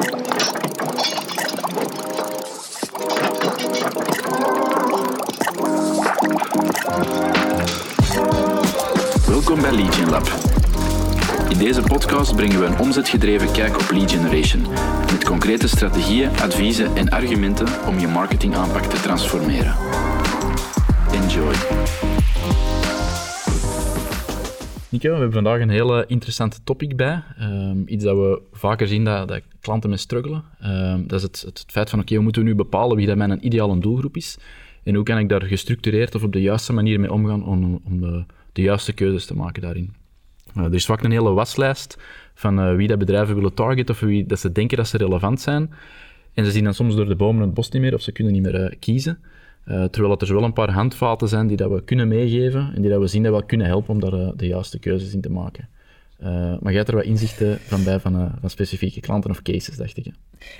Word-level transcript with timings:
Welkom 0.00 0.20
bij 9.60 9.72
Legion 9.72 10.10
Lab. 10.10 10.26
In 11.50 11.58
deze 11.58 11.82
podcast 11.82 12.36
brengen 12.36 12.60
we 12.60 12.66
een 12.66 12.78
omzetgedreven 12.78 13.52
kijk 13.52 13.80
op 13.80 13.90
lead 13.90 14.12
generation, 14.12 14.62
met 15.12 15.24
concrete 15.24 15.68
strategieën, 15.68 16.28
adviezen 16.28 16.96
en 16.96 17.08
argumenten 17.08 17.66
om 17.86 17.98
je 17.98 18.08
marketingaanpak 18.08 18.82
te 18.82 19.00
transformeren. 19.00 19.74
Enjoy. 21.12 21.54
Nico, 24.88 25.08
we 25.08 25.14
hebben 25.14 25.32
vandaag 25.32 25.60
een 25.60 25.70
hele 25.70 26.04
interessante 26.06 26.58
topic 26.64 26.96
bij. 26.96 27.22
Ehm, 27.38 27.82
iets 27.86 28.04
dat 28.04 28.16
we 28.16 28.42
vaker 28.52 28.88
zien 28.88 29.04
dat, 29.04 29.28
dat 29.28 29.42
klanten 29.60 29.88
mee 29.88 29.98
struggelen. 29.98 30.44
Ehm, 30.60 31.06
dat 31.06 31.18
is 31.18 31.22
het, 31.22 31.40
het 31.40 31.64
feit 31.66 31.90
van, 31.90 32.00
oké, 32.00 32.14
hoe 32.14 32.22
moeten 32.22 32.42
we 32.42 32.48
nu 32.48 32.54
bepalen 32.54 32.96
wie 32.96 33.06
dat 33.06 33.16
mijn 33.16 33.46
ideale 33.46 33.78
doelgroep 33.78 34.16
is? 34.16 34.38
En 34.82 34.94
hoe 34.94 35.04
kan 35.04 35.18
ik 35.18 35.28
daar 35.28 35.42
gestructureerd 35.42 36.14
of 36.14 36.22
op 36.22 36.32
de 36.32 36.40
juiste 36.40 36.72
manier 36.72 37.00
mee 37.00 37.12
omgaan 37.12 37.44
om, 37.44 37.80
om 37.84 38.00
de, 38.00 38.24
de 38.52 38.62
juiste 38.62 38.92
keuzes 38.92 39.26
te 39.26 39.36
maken 39.36 39.62
daarin? 39.62 39.94
Uh, 40.56 40.64
er 40.64 40.74
is 40.74 40.86
vaak 40.86 41.02
een 41.02 41.10
hele 41.10 41.32
waslijst 41.32 41.98
van 42.34 42.58
uh, 42.58 42.74
wie 42.74 42.88
dat 42.88 42.98
bedrijven 42.98 43.34
willen 43.34 43.54
targeten 43.54 43.94
of 43.94 44.00
wie 44.00 44.26
dat 44.26 44.38
ze 44.38 44.52
denken 44.52 44.76
dat 44.76 44.88
ze 44.88 44.96
relevant 44.96 45.40
zijn. 45.40 45.70
En 46.34 46.44
ze 46.44 46.50
zien 46.50 46.64
dan 46.64 46.74
soms 46.74 46.94
door 46.94 47.08
de 47.08 47.16
bomen 47.16 47.42
het 47.42 47.54
bos 47.54 47.70
niet 47.70 47.82
meer 47.82 47.94
of 47.94 48.00
ze 48.00 48.12
kunnen 48.12 48.32
niet 48.32 48.42
meer 48.42 48.60
uh, 48.60 48.78
kiezen. 48.78 49.18
terwijl 49.64 50.18
er 50.18 50.34
wel 50.34 50.44
een 50.44 50.52
paar 50.52 50.70
handvaten 50.70 51.28
zijn 51.28 51.46
die 51.46 51.56
dat 51.56 51.70
we 51.70 51.84
kunnen 51.84 52.08
meegeven 52.08 52.72
en 52.74 52.82
die 52.82 52.90
dat 52.90 53.00
we 53.00 53.06
zien 53.06 53.22
dat 53.22 53.36
we 53.36 53.46
kunnen 53.46 53.66
helpen 53.66 53.90
om 53.90 54.00
daar 54.00 54.36
de 54.36 54.46
juiste 54.46 54.78
keuzes 54.78 55.14
in 55.14 55.20
te 55.20 55.30
maken. 55.30 55.68
Maar 56.22 56.60
jij 56.62 56.76
hebt 56.76 56.88
er 56.88 56.94
wat 56.94 57.04
inzichten 57.04 57.58
van 57.60 57.84
bij 57.84 58.00
van, 58.00 58.32
van 58.40 58.50
specifieke 58.50 59.00
klanten 59.00 59.30
of 59.30 59.42
cases, 59.42 59.76
dacht 59.76 59.96
ik. 59.96 60.04
Hè? 60.04 60.10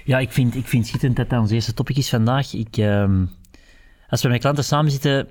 Ja, 0.05 0.19
ik 0.19 0.33
vind, 0.33 0.57
ik 0.57 0.67
vind 0.67 0.87
schitterend 0.87 1.17
dat 1.17 1.31
dat 1.31 1.41
ons 1.41 1.51
eerste 1.51 1.75
topic 1.75 1.97
is 1.97 2.09
vandaag. 2.09 2.55
Ik, 2.55 2.77
ehm, 2.77 3.25
als 4.09 4.23
we 4.23 4.29
met 4.29 4.41
klanten 4.41 4.65
samen 4.65 4.91
zitten, 4.91 5.29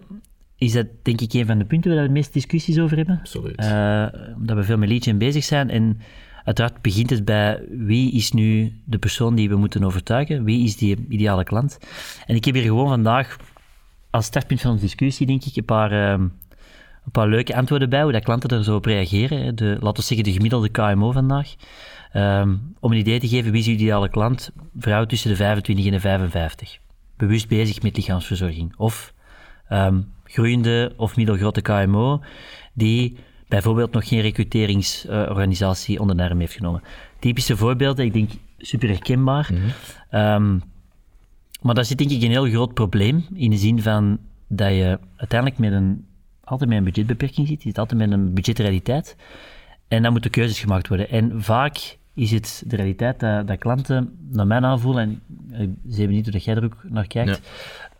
is 0.57 0.71
dat 0.71 0.87
denk 1.01 1.21
ik 1.21 1.33
een 1.33 1.45
van 1.45 1.57
de 1.57 1.65
punten 1.65 1.91
waar 1.91 2.01
we 2.01 2.07
de 2.07 2.13
meeste 2.13 2.31
discussies 2.31 2.79
over 2.79 2.97
hebben. 2.97 3.17
Absoluut. 3.19 3.63
Uh, 3.63 4.07
omdat 4.35 4.55
we 4.55 4.63
veel 4.63 4.77
met 4.77 4.89
lead 4.89 5.17
bezig 5.17 5.43
zijn. 5.43 5.69
En 5.69 5.99
uiteraard 6.43 6.81
begint 6.81 7.09
het 7.09 7.25
bij 7.25 7.63
wie 7.69 8.11
is 8.11 8.31
nu 8.31 8.73
de 8.85 8.97
persoon 8.97 9.35
die 9.35 9.49
we 9.49 9.55
moeten 9.55 9.83
overtuigen? 9.83 10.43
Wie 10.43 10.63
is 10.63 10.77
die 10.77 11.05
ideale 11.09 11.43
klant? 11.43 11.79
En 12.25 12.35
ik 12.35 12.45
heb 12.45 12.55
hier 12.55 12.63
gewoon 12.63 12.87
vandaag 12.87 13.37
als 14.09 14.25
startpunt 14.25 14.61
van 14.61 14.71
onze 14.71 14.83
discussie, 14.83 15.27
denk 15.27 15.43
ik, 15.43 15.55
een 15.55 15.65
paar, 15.65 16.19
uh, 16.19 16.25
een 17.09 17.21
paar 17.21 17.29
leuke 17.29 17.55
antwoorden 17.55 17.89
bij, 17.89 18.03
hoe 18.03 18.11
dat 18.11 18.23
klanten 18.23 18.49
er 18.49 18.63
zo 18.63 18.75
op 18.75 18.85
reageren. 18.85 19.55
De, 19.55 19.77
laten 19.79 20.01
we 20.01 20.01
zeggen 20.01 20.25
de 20.25 20.31
gemiddelde 20.31 20.69
KMO 20.69 21.11
vandaag. 21.11 21.55
Um, 22.13 22.75
om 22.79 22.91
een 22.91 22.97
idee 22.97 23.19
te 23.19 23.27
geven, 23.27 23.51
wie 23.51 23.61
is 23.61 23.67
uw 23.67 23.73
ideale 23.73 24.09
klant? 24.09 24.51
Vrouw 24.77 25.05
tussen 25.05 25.29
de 25.29 25.35
25 25.35 25.85
en 25.85 25.91
de 25.91 25.99
55. 25.99 26.79
Bewust 27.17 27.47
bezig 27.47 27.81
met 27.81 27.95
lichaamsverzorging. 27.95 28.73
Of 28.77 29.13
um, 29.69 30.11
groeiende 30.23 30.93
of 30.97 31.15
middelgrote 31.15 31.61
KMO, 31.61 32.21
die 32.73 33.17
bijvoorbeeld 33.47 33.91
nog 33.91 34.07
geen 34.07 34.21
recruteringsorganisatie 34.21 35.99
onder 35.99 36.17
de 36.17 36.23
arm 36.23 36.39
heeft 36.39 36.53
genomen. 36.53 36.83
Typische 37.19 37.57
voorbeelden, 37.57 38.05
ik 38.05 38.13
denk 38.13 38.31
super 38.57 38.87
herkenbaar. 38.89 39.49
Mm 39.51 39.59
-hmm. 40.09 40.61
maar 41.61 41.75
daar 41.75 41.85
zit 41.85 41.97
denk 41.97 42.11
ik 42.11 42.21
een 42.21 42.29
heel 42.29 42.49
groot 42.49 42.73
probleem 42.73 43.25
in 43.33 43.49
de 43.49 43.57
zin 43.57 43.81
van 43.81 44.19
dat 44.47 44.69
je 44.69 44.99
uiteindelijk 45.15 45.59
met 45.59 45.71
een, 45.71 46.05
altijd 46.49 46.69
met 46.69 46.77
een 46.77 46.83
budgetbeperking 46.83 47.47
zit, 47.47 47.63
je 47.63 47.67
zit 47.67 47.77
altijd 47.77 47.99
met 47.99 48.11
een 48.11 48.33
budgetrealiteit. 48.33 49.15
En 49.87 50.03
dan 50.03 50.11
moeten 50.11 50.31
keuzes 50.31 50.59
gemaakt 50.59 50.87
worden. 50.87 51.09
En 51.09 51.41
vaak 51.41 51.97
is 52.13 52.31
het 52.31 52.63
de 52.67 52.75
realiteit 52.75 53.19
dat, 53.19 53.47
dat 53.47 53.57
klanten, 53.57 54.17
naar 54.31 54.47
mijn 54.47 54.65
aanvoelen, 54.65 55.21
en 55.51 55.61
ik 55.61 55.93
zie 55.93 56.07
niet 56.07 56.29
hoe 56.29 56.39
jij 56.39 56.55
er 56.55 56.63
ook 56.63 56.77
naar 56.89 57.07
kijkt, 57.07 57.41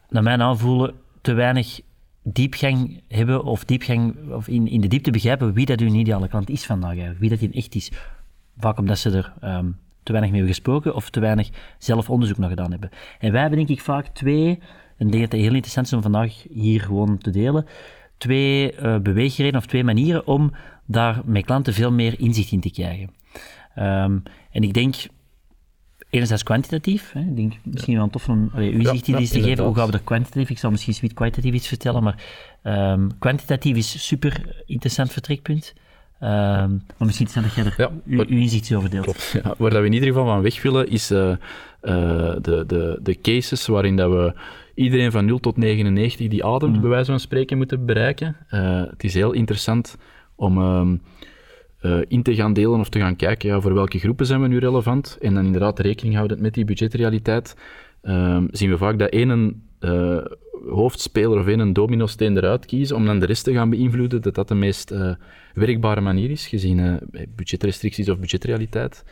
naar 0.10 0.24
mijn 0.24 0.42
aanvoelen 0.42 0.94
te 1.22 1.34
weinig 1.34 1.80
diepgang 2.24 3.02
hebben 3.08 3.44
of 3.44 3.66
diepgang 3.66 4.32
of 4.32 4.48
in, 4.48 4.68
in 4.68 4.82
de 4.82 4.88
diepte 4.88 5.12
begrijpen 5.12 5.54
wie 5.54 5.66
dat 5.66 5.80
hun 5.80 5.96
ideale 5.96 6.28
klant 6.28 6.50
is 6.50 6.66
vandaag 6.66 6.90
eigenlijk, 6.90 7.20
wie 7.20 7.30
dat 7.30 7.40
in 7.40 7.54
echt 7.54 7.76
is. 7.76 7.92
Vaak 8.58 8.78
omdat 8.78 8.98
ze 8.98 9.10
er 9.10 9.34
um, 9.44 9.78
te 10.04 10.12
weinig 10.12 10.32
mee 10.32 10.42
hebben 10.42 10.56
gesproken 10.56 10.96
of 10.96 11.10
te 11.10 11.20
weinig 11.20 11.50
zelf 11.78 12.10
onderzoek 12.10 12.38
naar 12.38 12.50
gedaan 12.50 12.72
hebben. 12.72 12.90
En 13.20 13.32
wij 13.32 13.42
hebben 13.42 13.58
denk 13.58 13.70
ik 13.70 13.82
vaak 13.82 14.08
twee, 14.08 14.60
en 14.98 15.06
ik 15.06 15.12
denk 15.12 15.24
dat 15.24 15.32
het 15.32 15.42
heel 15.42 15.54
interessant 15.54 15.86
is 15.86 15.94
om 15.94 16.02
vandaag 16.02 16.44
hier 16.50 16.82
gewoon 16.82 17.18
te 17.18 17.30
delen, 17.30 17.66
twee 18.20 18.74
uh, 18.74 18.98
beweegredenen 18.98 19.60
of 19.60 19.66
twee 19.66 19.84
manieren 19.84 20.28
om 20.28 20.52
daar 20.86 21.22
met 21.26 21.46
klanten 21.46 21.74
veel 21.74 21.92
meer 21.92 22.20
inzicht 22.20 22.52
in 22.52 22.60
te 22.60 22.72
krijgen. 22.72 23.10
Um, 23.78 24.24
en 24.52 24.64
ik 24.64 24.74
denk 24.74 24.96
enerzijds 26.10 26.44
kwantitatief. 26.44 27.12
Hè. 27.12 27.20
Ik 27.20 27.36
denk 27.36 27.54
misschien 27.64 27.96
wel 27.96 28.10
tof 28.10 28.30
om 28.30 28.50
allee, 28.54 28.74
uw 28.74 28.84
zicht 28.84 29.06
ja, 29.06 29.18
te 29.18 29.42
geven. 29.42 29.64
Hoe 29.64 29.76
gaan 29.76 29.88
we 29.88 29.94
er 29.94 30.02
kwantitatief? 30.04 30.50
Ik 30.50 30.58
zal 30.58 30.72
misschien 30.72 30.94
zoiets 30.94 31.14
kwalitatief 31.14 31.54
iets 31.54 31.68
vertellen, 31.68 32.04
maar 32.04 32.24
um, 32.64 33.18
kwantitatief 33.20 33.76
is 33.76 34.08
super 34.08 34.64
interessant 34.66 35.12
vertrekpunt. 35.12 35.74
Um, 36.22 36.28
maar 36.28 36.84
misschien 36.98 37.28
is 37.28 37.34
het 37.34 37.44
dat 37.44 37.54
jij 37.54 37.66
er 37.66 37.74
ja, 37.78 37.92
uw, 38.06 38.26
uw 38.28 38.40
inzicht 38.40 38.74
over 38.74 38.90
deelt. 38.90 39.04
Klopt, 39.04 39.32
ja. 39.44 39.56
Waar 39.58 39.70
dat 39.70 39.80
we 39.80 39.86
in 39.86 39.94
ieder 39.94 40.08
geval 40.08 40.26
van 40.26 40.42
weg 40.42 40.62
willen, 40.62 40.90
is 40.90 41.12
uh, 41.12 41.36
uh, 41.82 42.34
de, 42.42 42.64
de, 42.68 43.00
de 43.02 43.22
cases 43.22 43.68
waarin 43.68 43.96
dat 43.96 44.12
we 44.12 44.34
iedereen 44.74 45.12
van 45.12 45.26
0 45.26 45.40
tot 45.40 45.58
99 45.58 46.28
die 46.28 46.46
ademt, 46.46 46.76
mm. 46.76 46.82
bij 46.82 46.90
wijze 46.90 47.12
van 47.12 47.20
spreken, 47.20 47.58
moeten 47.58 47.86
bereiken. 47.86 48.36
Uh, 48.52 48.84
het 48.90 49.04
is 49.04 49.14
heel 49.14 49.32
interessant 49.32 49.98
om... 50.36 50.58
Um, 50.58 51.02
uh, 51.82 52.00
in 52.08 52.24
te 52.24 52.36
gaan 52.36 52.54
delen 52.54 52.80
of 52.80 52.90
te 52.90 53.00
gaan 53.00 53.16
kijken 53.16 53.50
ja, 53.50 53.62
voor 53.62 53.74
welke 53.74 54.00
groepen 54.00 54.26
zijn 54.26 54.42
we 54.42 54.48
nu 54.48 54.58
relevant. 54.58 55.18
En 55.22 55.34
dan 55.34 55.46
inderdaad 55.46 55.80
rekening 55.80 56.16
houden 56.16 56.42
met 56.42 56.54
die 56.54 56.66
budgetrealiteit. 56.66 57.56
Uh, 58.04 58.44
zien 58.52 58.70
we 58.70 58.78
vaak 58.78 59.00
dat 59.00 59.10
één 59.10 59.64
hoofdspeler 60.70 61.40
of 61.40 61.48
één 61.48 61.74
domino-steen 61.74 62.38
eruit 62.38 62.66
kiezen 62.66 62.96
om 62.96 63.06
dan 63.06 63.20
de 63.20 63.26
rest 63.26 63.44
te 63.44 63.54
gaan 63.54 63.70
beïnvloeden, 63.70 64.22
dat 64.22 64.36
dat 64.36 64.48
de 64.48 64.56
meest 64.56 64.94
werkbare 65.54 66.02
manier 66.02 66.30
is, 66.30 66.48
gezien 66.48 67.00
budgetrestricties 67.36 68.10
of 68.10 68.20
budgetrealiteit. 68.20 69.04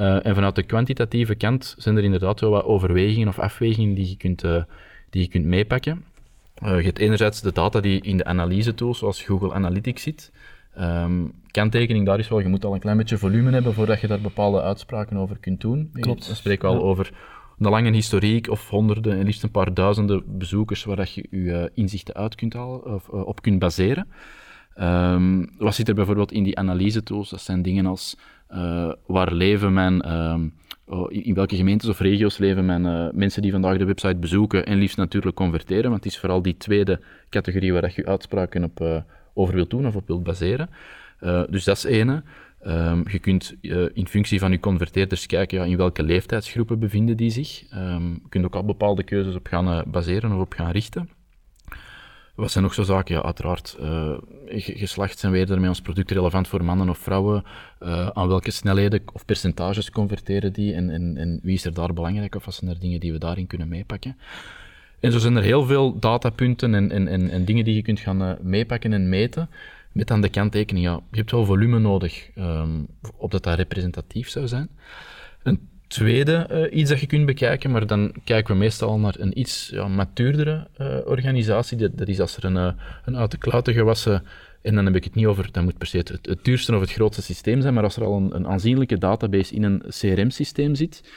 En 0.00 0.34
vanuit 0.34 0.54
de 0.54 0.62
kwantitatieve 0.62 1.34
kant 1.34 1.74
zijn 1.78 1.96
er 1.96 2.04
inderdaad 2.04 2.40
wel 2.40 2.50
wat 2.50 2.64
overwegingen 2.64 3.28
of 3.28 3.38
afwegingen 3.38 3.94
die 3.94 4.08
je 4.08 4.16
kunt, 4.16 4.40
die 5.10 5.22
je 5.22 5.28
kunt 5.28 5.44
meepakken. 5.44 6.04
je 6.54 6.68
hebt 6.68 6.98
enerzijds 6.98 7.40
de 7.40 7.52
data 7.52 7.80
die 7.80 8.00
in 8.00 8.16
de 8.16 8.24
analyse 8.24 8.74
tools, 8.74 8.98
zoals 8.98 9.22
Google 9.22 9.52
Analytics 9.52 10.02
zit, 10.02 10.30
Um, 10.78 11.32
kanttekening 11.50 12.06
daar 12.06 12.18
is 12.18 12.28
wel, 12.28 12.40
je 12.40 12.48
moet 12.48 12.64
al 12.64 12.74
een 12.74 12.80
klein 12.80 12.96
beetje 12.96 13.18
volume 13.18 13.50
hebben 13.50 13.74
voordat 13.74 14.00
je 14.00 14.06
daar 14.06 14.20
bepaalde 14.20 14.62
uitspraken 14.62 15.16
over 15.16 15.38
kunt 15.38 15.60
doen. 15.60 15.90
Klopt. 15.92 16.26
Dan 16.26 16.36
spreek 16.36 16.62
wel 16.62 16.82
over 16.82 17.10
een 17.58 17.70
lange 17.70 17.92
historiek 17.92 18.48
of 18.48 18.68
honderden 18.68 19.18
en 19.18 19.24
liefst 19.24 19.42
een 19.42 19.50
paar 19.50 19.74
duizenden 19.74 20.38
bezoekers 20.38 20.84
waar 20.84 20.96
dat 20.96 21.14
je 21.14 21.26
je 21.30 21.70
inzichten 21.74 22.14
uit 22.14 22.34
kunt 22.34 22.52
halen 22.52 22.94
of 22.94 23.08
op 23.08 23.42
kunt 23.42 23.58
baseren. 23.58 24.06
Um, 24.80 25.50
wat 25.58 25.74
zit 25.74 25.88
er 25.88 25.94
bijvoorbeeld 25.94 26.32
in 26.32 26.42
die 26.42 26.58
analyse 26.58 27.02
tools? 27.02 27.30
Dat 27.30 27.40
zijn 27.40 27.62
dingen 27.62 27.86
als 27.86 28.16
uh, 28.52 28.92
waar 29.06 29.32
leven 29.32 29.72
mijn, 29.72 30.12
um, 30.12 30.54
in 31.08 31.34
welke 31.34 31.56
gemeentes 31.56 31.88
of 31.88 32.00
regio's 32.00 32.38
leven 32.38 32.64
mijn 32.64 33.10
mensen 33.14 33.42
die 33.42 33.50
vandaag 33.50 33.78
de 33.78 33.84
website 33.84 34.16
bezoeken 34.16 34.66
en 34.66 34.78
liefst 34.78 34.96
natuurlijk 34.96 35.36
converteren, 35.36 35.90
want 35.90 36.04
het 36.04 36.12
is 36.12 36.18
vooral 36.18 36.42
die 36.42 36.56
tweede 36.56 37.00
categorie 37.28 37.72
waar 37.72 37.92
je 37.94 38.06
uitspraken 38.06 38.64
op 38.64 39.04
over 39.34 39.54
wilt 39.54 39.70
doen 39.70 39.86
of 39.86 39.96
op 39.96 40.06
wilt 40.06 40.22
baseren. 40.22 40.70
Dus 41.50 41.64
dat 41.64 41.76
is 41.76 41.84
ene. 41.84 42.22
Um, 42.66 43.04
je 43.08 43.18
kunt 43.18 43.54
in 43.92 44.06
functie 44.06 44.38
van 44.38 44.50
je 44.50 44.60
converteerders 44.60 45.26
kijken 45.26 45.58
ja, 45.58 45.64
in 45.64 45.76
welke 45.76 46.02
leeftijdsgroepen 46.02 46.78
bevinden 46.78 47.16
die 47.16 47.30
zich. 47.30 47.64
Um, 47.74 48.10
je 48.12 48.28
kunt 48.28 48.44
ook 48.44 48.54
al 48.54 48.64
bepaalde 48.64 49.02
keuzes 49.02 49.34
op 49.34 49.46
gaan 49.46 49.84
baseren 49.90 50.32
of 50.32 50.40
op 50.40 50.52
gaan 50.52 50.70
richten. 50.70 51.08
Wat 52.40 52.50
zijn 52.50 52.64
nog 52.64 52.74
zo 52.74 52.82
zaken? 52.82 53.14
Ja, 53.14 53.22
uiteraard, 53.22 53.76
geslacht 54.48 55.18
zijn 55.18 55.32
wij 55.32 55.46
ermee 55.46 55.68
ons 55.68 55.80
product 55.80 56.10
relevant 56.10 56.48
voor 56.48 56.64
mannen 56.64 56.88
of 56.88 56.98
vrouwen. 56.98 57.44
aan 58.12 58.28
welke 58.28 58.50
snelheden 58.50 59.02
of 59.12 59.24
percentages 59.24 59.90
converteren 59.90 60.52
die 60.52 60.74
en, 60.74 60.90
en, 60.90 61.16
en 61.16 61.40
wie 61.42 61.54
is 61.54 61.64
er 61.64 61.74
daar 61.74 61.92
belangrijk 61.92 62.34
of 62.34 62.44
wat 62.44 62.54
zijn 62.54 62.70
er 62.70 62.80
dingen 62.80 63.00
die 63.00 63.12
we 63.12 63.18
daarin 63.18 63.46
kunnen 63.46 63.68
meepakken? 63.68 64.16
En 65.00 65.12
zo 65.12 65.18
zijn 65.18 65.36
er 65.36 65.42
heel 65.42 65.64
veel 65.64 65.98
datapunten 65.98 66.74
en, 66.74 66.90
en, 66.90 67.08
en, 67.08 67.30
en 67.30 67.44
dingen 67.44 67.64
die 67.64 67.74
je 67.74 67.82
kunt 67.82 68.00
gaan 68.00 68.22
uh, 68.22 68.32
meepakken 68.40 68.92
en 68.92 69.08
meten. 69.08 69.50
Met 69.92 70.10
aan 70.10 70.20
de 70.20 70.28
kanttekening, 70.28 70.86
ja, 70.86 71.00
je 71.10 71.16
hebt 71.16 71.30
wel 71.30 71.44
volume 71.44 71.78
nodig, 71.78 72.30
um, 72.38 72.86
opdat 73.16 73.42
dat 73.42 73.56
representatief 73.56 74.28
zou 74.28 74.48
zijn. 74.48 74.68
Een 75.42 75.68
tweede 75.90 76.48
uh, 76.50 76.78
iets 76.78 76.90
dat 76.90 77.00
je 77.00 77.06
kunt 77.06 77.26
bekijken, 77.26 77.70
maar 77.70 77.86
dan 77.86 78.14
kijken 78.24 78.54
we 78.54 78.60
meestal 78.60 78.98
naar 78.98 79.14
een 79.18 79.38
iets 79.38 79.68
ja, 79.72 79.88
matuurdere 79.88 80.66
uh, 80.80 80.96
organisatie. 81.04 81.76
Dat, 81.76 81.98
dat, 81.98 82.08
is 82.08 82.20
als 82.20 82.36
er 82.36 82.44
een, 82.44 82.74
een 83.04 83.16
uit 83.16 83.30
de 83.30 83.38
klauwen 83.38 83.74
gewassen 83.74 84.22
en 84.62 84.74
dan 84.74 84.84
heb 84.84 84.96
ik 84.96 85.04
het 85.04 85.14
niet 85.14 85.26
over, 85.26 85.48
dat 85.52 85.64
moet 85.64 85.78
per 85.78 85.86
se 85.86 85.96
het, 85.96 86.38
duurste 86.42 86.74
of 86.74 86.80
het 86.80 86.92
grootste 86.92 87.22
systeem 87.22 87.60
zijn, 87.60 87.74
maar 87.74 87.82
als 87.82 87.96
er 87.96 88.04
al 88.04 88.16
een, 88.16 88.34
een 88.34 88.46
aanzienlijke 88.46 88.98
database 88.98 89.54
in 89.54 89.62
een 89.62 89.82
CRM-systeem 89.88 90.74
zit, 90.74 91.10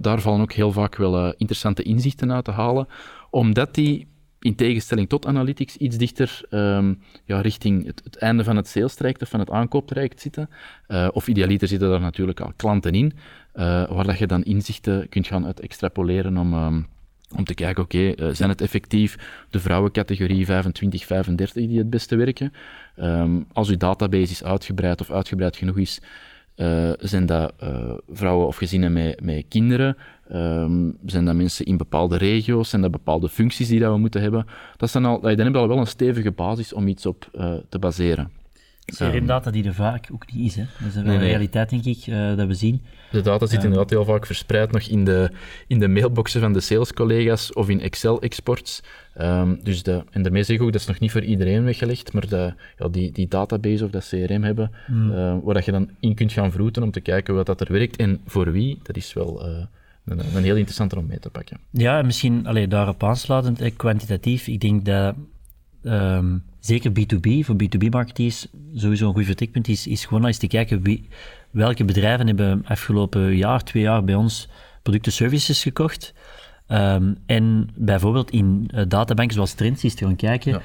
daar 0.00 0.20
vallen 0.20 0.40
ook 0.40 0.52
heel 0.52 0.72
vaak 0.72 0.96
wel 0.96 1.32
interessante 1.32 1.82
inzichten 1.82 2.32
uit 2.32 2.44
te 2.44 2.50
halen, 2.50 2.88
omdat 3.30 3.74
die 3.74 4.06
in 4.42 4.54
tegenstelling 4.54 5.08
tot 5.08 5.26
analytics, 5.26 5.76
iets 5.76 5.96
dichter 5.96 6.40
ehm, 6.50 6.94
ja, 7.24 7.40
richting 7.40 7.86
het, 7.86 8.16
einde 8.16 8.44
van 8.44 8.56
het 8.56 8.68
sales 8.68 8.96
of 8.96 9.28
van 9.28 9.40
het 9.40 9.50
aankooptraject 9.50 10.20
zitten. 10.20 10.50
Uh, 10.88 11.08
of 11.12 11.28
idealiter 11.28 11.68
zitten 11.68 11.88
daar 11.88 12.00
natuurlijk 12.00 12.40
al 12.40 12.52
klanten 12.56 12.92
in, 12.92 13.12
uh, 13.54 13.62
waar 13.90 14.04
dat 14.04 14.18
je 14.18 14.26
dan 14.26 14.42
inzichten 14.42 15.08
kunt 15.08 15.26
gaan 15.26 15.46
uit 15.46 15.60
extrapoleren 15.60 16.36
om, 16.36 16.54
um, 16.54 16.86
om 17.36 17.44
te 17.44 17.54
kijken, 17.54 17.82
oké, 17.82 17.98
uh, 17.98 18.28
zijn 18.32 18.48
het 18.48 18.60
effectief 18.60 19.18
de 19.50 19.60
vrouwencategorie 19.60 20.44
25, 20.44 21.06
35 21.06 21.66
die 21.66 21.78
het 21.78 21.90
beste 21.90 22.16
werken? 22.16 22.52
Um, 22.96 23.46
als 23.52 23.68
uw 23.68 23.76
database 23.76 24.32
is 24.32 24.44
uitgebreid 24.44 25.00
of 25.00 25.10
uitgebreid 25.10 25.56
genoeg 25.56 25.78
is, 25.78 26.00
zijn 26.98 27.26
dat 27.26 27.52
vrouwen 28.12 28.46
of 28.46 28.56
gezinnen 28.56 28.92
met, 28.92 29.20
met 29.20 29.44
kinderen? 29.48 29.96
Um, 30.32 30.96
zijn 31.06 31.24
dat 31.24 31.34
mensen 31.34 31.64
in 31.64 31.76
bepaalde 31.76 32.16
regio's? 32.16 32.68
Zijn 32.68 32.82
dat 32.82 32.90
bepaalde 32.90 33.28
functies 33.28 33.68
die 33.68 33.80
dat 33.80 33.92
we 33.92 33.98
moeten 33.98 34.20
hebben? 34.22 34.46
Dat 34.76 34.90
zijn 34.90 35.04
al, 35.04 35.20
dan 35.20 35.30
hebben 35.30 35.52
we 35.52 35.58
al 35.58 35.68
wel 35.68 35.78
een 35.78 35.86
stevige 35.86 36.30
basis 36.30 36.72
om 36.72 36.86
iets 36.86 37.06
op 37.06 37.30
uh, 37.34 37.54
te 37.68 37.78
baseren. 37.78 38.30
CRM-data 38.84 39.50
die 39.50 39.64
er 39.64 39.74
vaak 39.74 40.08
ook 40.12 40.32
niet 40.32 40.46
is. 40.46 40.56
Hè. 40.56 40.64
Dat 40.78 40.88
is 40.88 40.94
wel 40.94 41.04
nee, 41.04 41.14
een 41.14 41.20
realiteit, 41.22 41.70
denk 41.70 41.84
ik, 41.84 42.04
dat 42.36 42.46
we 42.46 42.54
zien. 42.54 42.82
De 43.12 43.20
data 43.20 43.46
zit 43.46 43.62
inderdaad 43.64 43.90
heel 43.90 44.04
vaak 44.04 44.26
verspreid 44.26 44.72
nog 44.72 44.82
in 44.82 45.04
de, 45.04 45.30
in 45.66 45.78
de 45.78 45.88
mailboxen 45.88 46.40
van 46.40 46.52
de 46.52 46.60
salescollega's 46.60 47.52
of 47.52 47.68
in 47.68 47.80
Excel-exports. 47.80 48.82
Um, 49.20 49.60
dus 49.62 49.82
de, 49.82 50.04
en 50.10 50.22
daarmee 50.22 50.42
zeg 50.42 50.56
ik 50.56 50.62
ook, 50.62 50.72
dat 50.72 50.80
is 50.80 50.86
nog 50.86 50.98
niet 50.98 51.10
voor 51.10 51.22
iedereen 51.22 51.64
weggelegd, 51.64 52.12
maar 52.12 52.28
de, 52.28 52.54
ja, 52.78 52.88
die, 52.88 53.12
die 53.12 53.28
database 53.28 53.84
of 53.84 53.90
dat 53.90 54.08
CRM 54.08 54.42
hebben, 54.42 54.70
mm. 54.86 55.10
uh, 55.10 55.36
waar 55.42 55.54
dat 55.54 55.64
je 55.64 55.72
dan 55.72 55.90
in 56.00 56.14
kunt 56.14 56.32
gaan 56.32 56.52
vroeten 56.52 56.82
om 56.82 56.90
te 56.90 57.00
kijken 57.00 57.34
wat 57.34 57.46
dat 57.46 57.60
er 57.60 57.72
werkt 57.72 57.96
en 57.96 58.20
voor 58.26 58.52
wie, 58.52 58.78
dat 58.82 58.96
is 58.96 59.12
wel... 59.12 59.48
Uh, 59.48 59.64
een, 60.04 60.18
een 60.34 60.42
heel 60.42 60.56
interessante 60.56 60.98
om 60.98 61.06
mee 61.06 61.18
te 61.18 61.30
pakken. 61.30 61.58
Ja, 61.70 62.02
misschien 62.02 62.46
allee, 62.46 62.68
daarop 62.68 63.04
aansluitend, 63.04 63.76
kwantitatief. 63.76 64.46
Ik 64.46 64.60
denk 64.60 64.84
dat 64.84 65.14
um, 65.82 66.42
zeker 66.60 66.90
B2B, 66.90 67.44
voor 67.44 67.56
B2B-marketeers, 67.62 68.46
sowieso 68.74 69.08
een 69.08 69.14
goed 69.14 69.24
vertrekpunt 69.24 69.68
is, 69.68 69.86
is 69.86 70.04
gewoon 70.04 70.26
eens 70.26 70.38
te 70.38 70.46
kijken 70.46 70.82
wie, 70.82 71.08
welke 71.52 71.84
bedrijven 71.84 72.26
hebben 72.26 72.64
afgelopen 72.66 73.36
jaar, 73.36 73.64
twee 73.64 73.82
jaar 73.82 74.04
bij 74.04 74.14
ons 74.14 74.48
producten 74.82 75.12
services 75.12 75.62
gekocht. 75.62 76.14
Um, 76.68 77.16
en 77.26 77.70
bijvoorbeeld 77.74 78.30
in 78.30 78.70
uh, 78.74 78.82
databanken 78.88 79.34
zoals 79.34 79.52
Trends 79.52 79.84
is 79.84 79.94
te 79.94 80.04
gaan 80.04 80.16
kijken. 80.16 80.52
Ja 80.52 80.60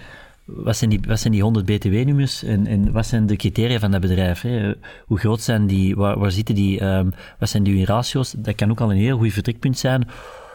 wat 0.47 0.77
zijn 0.77 0.89
die, 0.89 0.99
wat 1.07 1.19
zijn 1.19 1.33
die 1.33 1.41
100 1.41 1.65
BTW-nummers 1.65 2.43
en, 2.43 2.67
en 2.67 2.91
wat 2.91 3.05
zijn 3.05 3.25
de 3.25 3.35
criteria 3.35 3.79
van 3.79 3.91
dat 3.91 4.01
bedrijf? 4.01 4.41
Hè? 4.41 4.73
Hoe 5.05 5.19
groot 5.19 5.41
zijn 5.41 5.67
die, 5.67 5.95
waar, 5.95 6.19
waar 6.19 6.31
zitten 6.31 6.55
die, 6.55 6.83
um, 6.83 7.13
wat 7.39 7.49
zijn 7.49 7.63
die 7.63 7.85
ratio's? 7.85 8.31
Dat 8.31 8.55
kan 8.55 8.71
ook 8.71 8.81
al 8.81 8.91
een 8.91 8.97
heel 8.97 9.17
goed 9.17 9.33
vertrekpunt 9.33 9.77
zijn. 9.77 10.07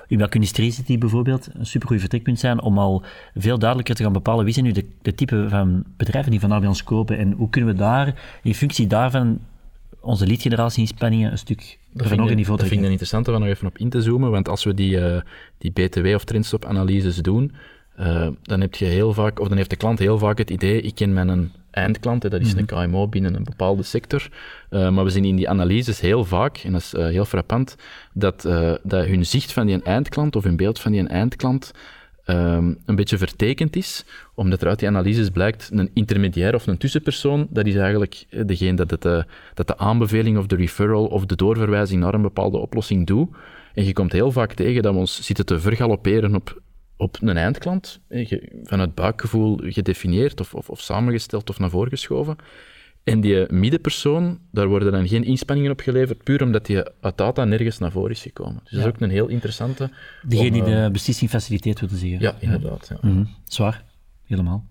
In 0.06 0.18
welke 0.18 0.34
industrie 0.34 0.70
zit 0.70 0.86
die 0.86 0.98
bijvoorbeeld? 0.98 1.48
Een 1.52 1.66
supergoed 1.66 2.00
vertrekpunt 2.00 2.38
zijn 2.38 2.60
om 2.60 2.78
al 2.78 3.02
veel 3.34 3.58
duidelijker 3.58 3.94
te 3.94 4.02
gaan 4.02 4.12
bepalen 4.12 4.44
wie 4.44 4.54
zijn 4.54 4.66
nu 4.66 4.72
de, 4.72 4.86
de 5.02 5.14
type 5.14 5.46
van 5.48 5.84
bedrijven 5.96 6.30
die 6.30 6.40
vandaag 6.40 6.58
bij 6.58 6.68
ons 6.68 6.84
kopen 6.84 7.18
en 7.18 7.32
hoe 7.32 7.50
kunnen 7.50 7.70
we 7.72 7.78
daar, 7.78 8.14
in 8.42 8.54
functie 8.54 8.86
daarvan, 8.86 9.38
onze 10.02 10.26
lead-generatie-inspanningen 10.26 11.30
een 11.30 11.38
stuk 11.38 11.78
dat 11.92 12.06
vind, 12.06 12.30
ik, 12.30 12.46
dat 12.46 12.58
vind 12.60 12.72
ik 12.72 12.78
een 12.78 12.90
interessante 12.90 13.32
om 13.32 13.40
nog 13.40 13.48
even 13.48 13.66
op 13.66 13.78
in 13.78 13.88
te 13.88 14.02
zoomen, 14.02 14.30
want 14.30 14.48
als 14.48 14.64
we 14.64 14.74
die, 14.74 14.96
uh, 14.96 15.20
die 15.58 15.70
BTW 15.70 16.06
of 16.06 16.24
trendstop-analyses 16.24 17.16
doen, 17.16 17.52
uh, 18.00 18.28
dan 18.42 18.60
heb 18.60 18.74
je 18.74 18.84
heel 18.84 19.12
vaak, 19.12 19.40
of 19.40 19.48
dan 19.48 19.56
heeft 19.56 19.70
de 19.70 19.76
klant 19.76 19.98
heel 19.98 20.18
vaak 20.18 20.38
het 20.38 20.50
idee, 20.50 20.80
ik 20.80 20.94
ken 20.94 21.12
mijn 21.12 21.52
eindklant, 21.70 22.22
hè, 22.22 22.28
dat 22.28 22.40
is 22.40 22.54
mm 22.54 22.66
-hmm. 22.66 22.78
een 22.78 22.90
KMO 22.90 23.08
binnen 23.08 23.34
een 23.34 23.44
bepaalde 23.44 23.82
sector. 23.82 24.28
Uh, 24.70 24.90
maar 24.90 25.04
we 25.04 25.10
zien 25.10 25.24
in 25.24 25.36
die 25.36 25.48
analyses 25.48 26.00
heel 26.00 26.24
vaak, 26.24 26.56
en 26.56 26.72
dat 26.72 26.80
is 26.80 26.92
heel 26.92 27.24
frappant, 27.24 27.76
dat, 28.12 28.42
dat 28.82 29.06
hun 29.06 29.26
zicht 29.26 29.52
van 29.52 29.66
die 29.66 29.82
eindklant 29.82 30.36
of 30.36 30.44
hun 30.44 30.56
beeld 30.56 30.80
van 30.80 30.92
die 30.92 31.06
eindklant 31.06 31.72
um, 32.26 32.78
een 32.86 32.94
beetje 32.94 33.18
vertekend 33.18 33.76
is, 33.76 34.04
omdat 34.34 34.62
er 34.62 34.68
uit 34.68 34.78
die 34.78 34.88
analyses 34.88 35.30
blijkt 35.30 35.70
een 35.72 35.90
intermediair 35.94 36.54
of 36.54 36.66
een 36.66 36.78
tussenpersoon, 36.78 37.46
dat 37.50 37.66
is 37.66 37.74
eigenlijk 37.74 38.26
degene 38.46 38.76
dat, 38.76 38.90
het, 38.90 39.26
dat 39.54 39.66
de 39.66 39.78
aanbeveling 39.78 40.38
of 40.38 40.46
de 40.46 40.56
referral 40.56 41.06
of 41.06 41.26
de 41.26 41.36
doorverwijzing 41.36 42.02
naar 42.02 42.14
een 42.14 42.22
bepaalde 42.22 42.58
oplossing 42.58 43.06
doet. 43.06 43.28
En 43.74 43.84
je 43.84 43.92
komt 43.92 44.12
heel 44.12 44.32
vaak 44.32 44.52
tegen 44.52 44.82
dat 44.82 44.92
we 44.92 44.98
ons 44.98 45.24
zitten 45.24 45.46
te 45.46 45.60
vergalopperen 45.60 46.34
op 46.34 46.60
op 47.02 47.18
een 47.20 47.36
eindklant, 47.36 48.00
vanuit 48.64 48.94
buikgevoel 48.94 49.58
gedefinieerd 49.62 50.40
of, 50.40 50.54
of, 50.54 50.70
of 50.70 50.80
samengesteld 50.80 51.50
of 51.50 51.58
naar 51.58 51.70
voren 51.70 51.90
geschoven. 51.90 52.36
En 53.04 53.20
die 53.20 53.52
middenpersoon, 53.52 54.38
daar 54.50 54.68
worden 54.68 54.92
dan 54.92 55.08
geen 55.08 55.24
inspanningen 55.24 55.70
op 55.70 55.80
geleverd, 55.80 56.22
puur 56.22 56.42
omdat 56.42 56.66
die 56.66 56.82
uit 57.00 57.16
data 57.16 57.44
nergens 57.44 57.78
naar 57.78 57.90
voren 57.90 58.10
is 58.10 58.22
gekomen. 58.22 58.60
Dus 58.62 58.72
dat 58.72 58.80
is 58.80 58.86
ook 58.86 59.00
een 59.00 59.10
heel 59.10 59.28
interessante... 59.28 59.90
Degene 60.22 60.50
die 60.50 60.62
de 60.62 60.74
eh, 60.74 60.90
beslissing 60.90 61.30
faciliteert, 61.30 61.80
wilde 61.80 61.96
zeggen. 61.96 62.20
Ja, 62.20 62.34
inderdaad. 62.38 62.86
Ja. 62.88 62.96
Mm 63.00 63.10
-hmm. 63.10 63.28
Zwaar, 63.44 63.84
helemaal. 64.26 64.64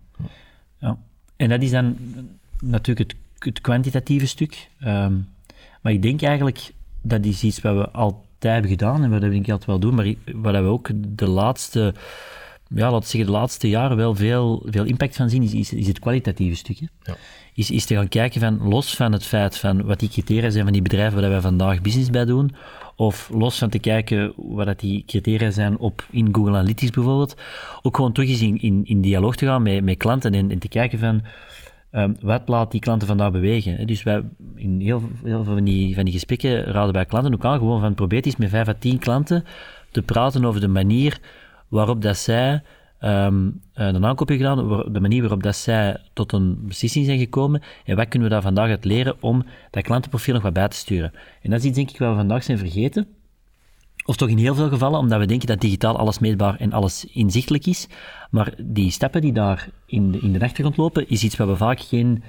Ja. 0.77 0.97
En 1.35 1.49
dat 1.49 1.61
is 1.61 1.71
dan 1.71 1.97
natuurlijk 2.61 3.11
het, 3.11 3.19
het 3.39 3.61
kwantitatieve 3.61 4.27
stuk. 4.27 4.69
Um, 4.85 5.27
maar 5.81 5.93
ik 5.93 6.01
denk 6.01 6.21
eigenlijk, 6.21 6.71
dat 7.01 7.25
is 7.25 7.43
iets 7.43 7.61
wat 7.61 7.75
we 7.75 7.89
al 7.89 8.25
hebben 8.39 8.71
gedaan 8.71 9.03
en 9.03 9.09
wat 9.09 9.21
we 9.21 9.29
denk 9.29 9.45
ik 9.45 9.51
altijd 9.51 9.69
wel 9.69 9.79
doen, 9.79 9.95
maar 9.95 10.13
wat 10.33 10.53
we 10.53 10.69
ook 10.69 10.89
de 10.95 11.27
laatste, 11.27 11.93
ja, 12.75 12.91
laten 12.91 12.99
we 12.99 13.05
zeggen, 13.05 13.31
de 13.31 13.37
laatste 13.37 13.69
jaren 13.69 13.97
wel 13.97 14.15
veel, 14.15 14.65
veel 14.65 14.83
impact 14.83 15.15
van 15.15 15.29
zien, 15.29 15.43
is, 15.43 15.53
is, 15.53 15.73
is 15.73 15.87
het 15.87 15.99
kwalitatieve 15.99 16.55
stukje. 16.55 16.89
Ja. 17.03 17.15
Is, 17.53 17.71
is 17.71 17.85
te 17.85 17.95
gaan 17.95 18.07
kijken 18.07 18.41
van, 18.41 18.67
los 18.67 18.95
van 18.95 19.11
het 19.11 19.25
feit 19.25 19.57
van 19.57 19.83
wat 19.83 19.99
die 19.99 20.09
criteria 20.09 20.49
zijn 20.49 20.63
van 20.63 20.73
die 20.73 20.81
bedrijven 20.81 21.21
waar 21.21 21.29
wij 21.29 21.41
vandaag 21.41 21.81
business 21.81 22.09
bij 22.09 22.25
doen, 22.25 22.55
of 22.95 23.29
los 23.33 23.57
van 23.57 23.69
te 23.69 23.79
kijken 23.79 24.33
wat 24.35 24.65
dat 24.65 24.79
die 24.79 25.03
criteria 25.07 25.51
zijn 25.51 25.77
op, 25.77 26.05
in 26.09 26.29
Google 26.31 26.53
Analytics 26.53 26.91
bijvoorbeeld, 26.91 27.35
ook 27.81 27.95
gewoon 27.95 28.11
terug 28.11 28.29
eens 28.29 28.41
in, 28.41 28.61
in, 28.61 28.81
in 28.85 29.01
dialoog 29.01 29.35
te 29.35 29.45
gaan 29.45 29.61
met, 29.61 29.83
met 29.83 29.97
klanten 29.97 30.33
en, 30.33 30.51
en 30.51 30.59
te 30.59 30.67
kijken 30.67 30.99
van, 30.99 31.21
Um, 31.93 32.15
wat 32.21 32.41
laat 32.45 32.71
die 32.71 32.79
klanten 32.79 33.07
vandaag 33.07 33.31
bewegen? 33.31 33.87
Dus 33.87 34.03
wij, 34.03 34.23
in 34.55 34.79
heel, 34.79 35.01
heel 35.23 35.43
veel 35.43 35.53
van 35.53 35.63
die, 35.63 35.95
van 35.95 36.03
die 36.03 36.13
gesprekken 36.13 36.63
raden 36.63 36.93
wij 36.93 37.05
klanten 37.05 37.33
ook 37.33 37.45
aan, 37.45 37.57
gewoon 37.57 37.79
van 37.79 37.93
probeer 37.93 38.23
eens 38.23 38.35
met 38.35 38.49
vijf 38.49 38.67
à 38.67 38.73
tien 38.79 38.99
klanten 38.99 39.43
te 39.91 40.01
praten 40.01 40.45
over 40.45 40.61
de 40.61 40.67
manier 40.67 41.19
waarop 41.71 42.01
dat 42.01 42.17
zij 42.17 42.61
um, 43.01 43.61
een 43.73 44.05
aankoop 44.05 44.27
hebben 44.27 44.47
gedaan, 44.47 44.93
de 44.93 44.99
manier 44.99 45.21
waarop 45.21 45.43
dat 45.43 45.55
zij 45.55 45.97
tot 46.13 46.31
een 46.31 46.67
beslissing 46.67 47.05
zijn 47.05 47.19
gekomen 47.19 47.61
en 47.85 47.95
wat 47.95 48.07
kunnen 48.07 48.27
we 48.27 48.33
daar 48.33 48.43
vandaag 48.43 48.69
uit 48.69 48.85
leren 48.85 49.15
om 49.19 49.45
dat 49.71 49.83
klantenprofiel 49.83 50.33
nog 50.33 50.43
wat 50.43 50.53
bij 50.53 50.67
te 50.67 50.75
sturen. 50.75 51.13
En 51.41 51.49
dat 51.49 51.59
is 51.59 51.65
iets 51.65 51.75
denk 51.75 51.89
ik 51.89 51.97
wat 51.97 52.09
we 52.09 52.15
vandaag 52.15 52.43
zijn 52.43 52.57
vergeten. 52.57 53.07
Of 54.05 54.15
toch 54.15 54.29
in 54.29 54.37
heel 54.37 54.55
veel 54.55 54.69
gevallen, 54.69 54.99
omdat 54.99 55.19
we 55.19 55.25
denken 55.25 55.47
dat 55.47 55.61
digitaal 55.61 55.97
alles 55.97 56.19
meetbaar 56.19 56.55
en 56.55 56.73
alles 56.73 57.05
inzichtelijk 57.05 57.65
is. 57.65 57.87
Maar 58.31 58.53
die 58.63 58.91
stappen 58.91 59.21
die 59.21 59.33
daar 59.33 59.69
in 59.85 60.11
de, 60.11 60.19
in 60.19 60.33
de 60.33 60.43
achtergrond 60.43 60.77
lopen, 60.77 61.09
is 61.09 61.23
iets 61.23 61.35
waar 61.35 61.47
we 61.47 61.55
vaak 61.55 61.79
geen, 61.79 62.23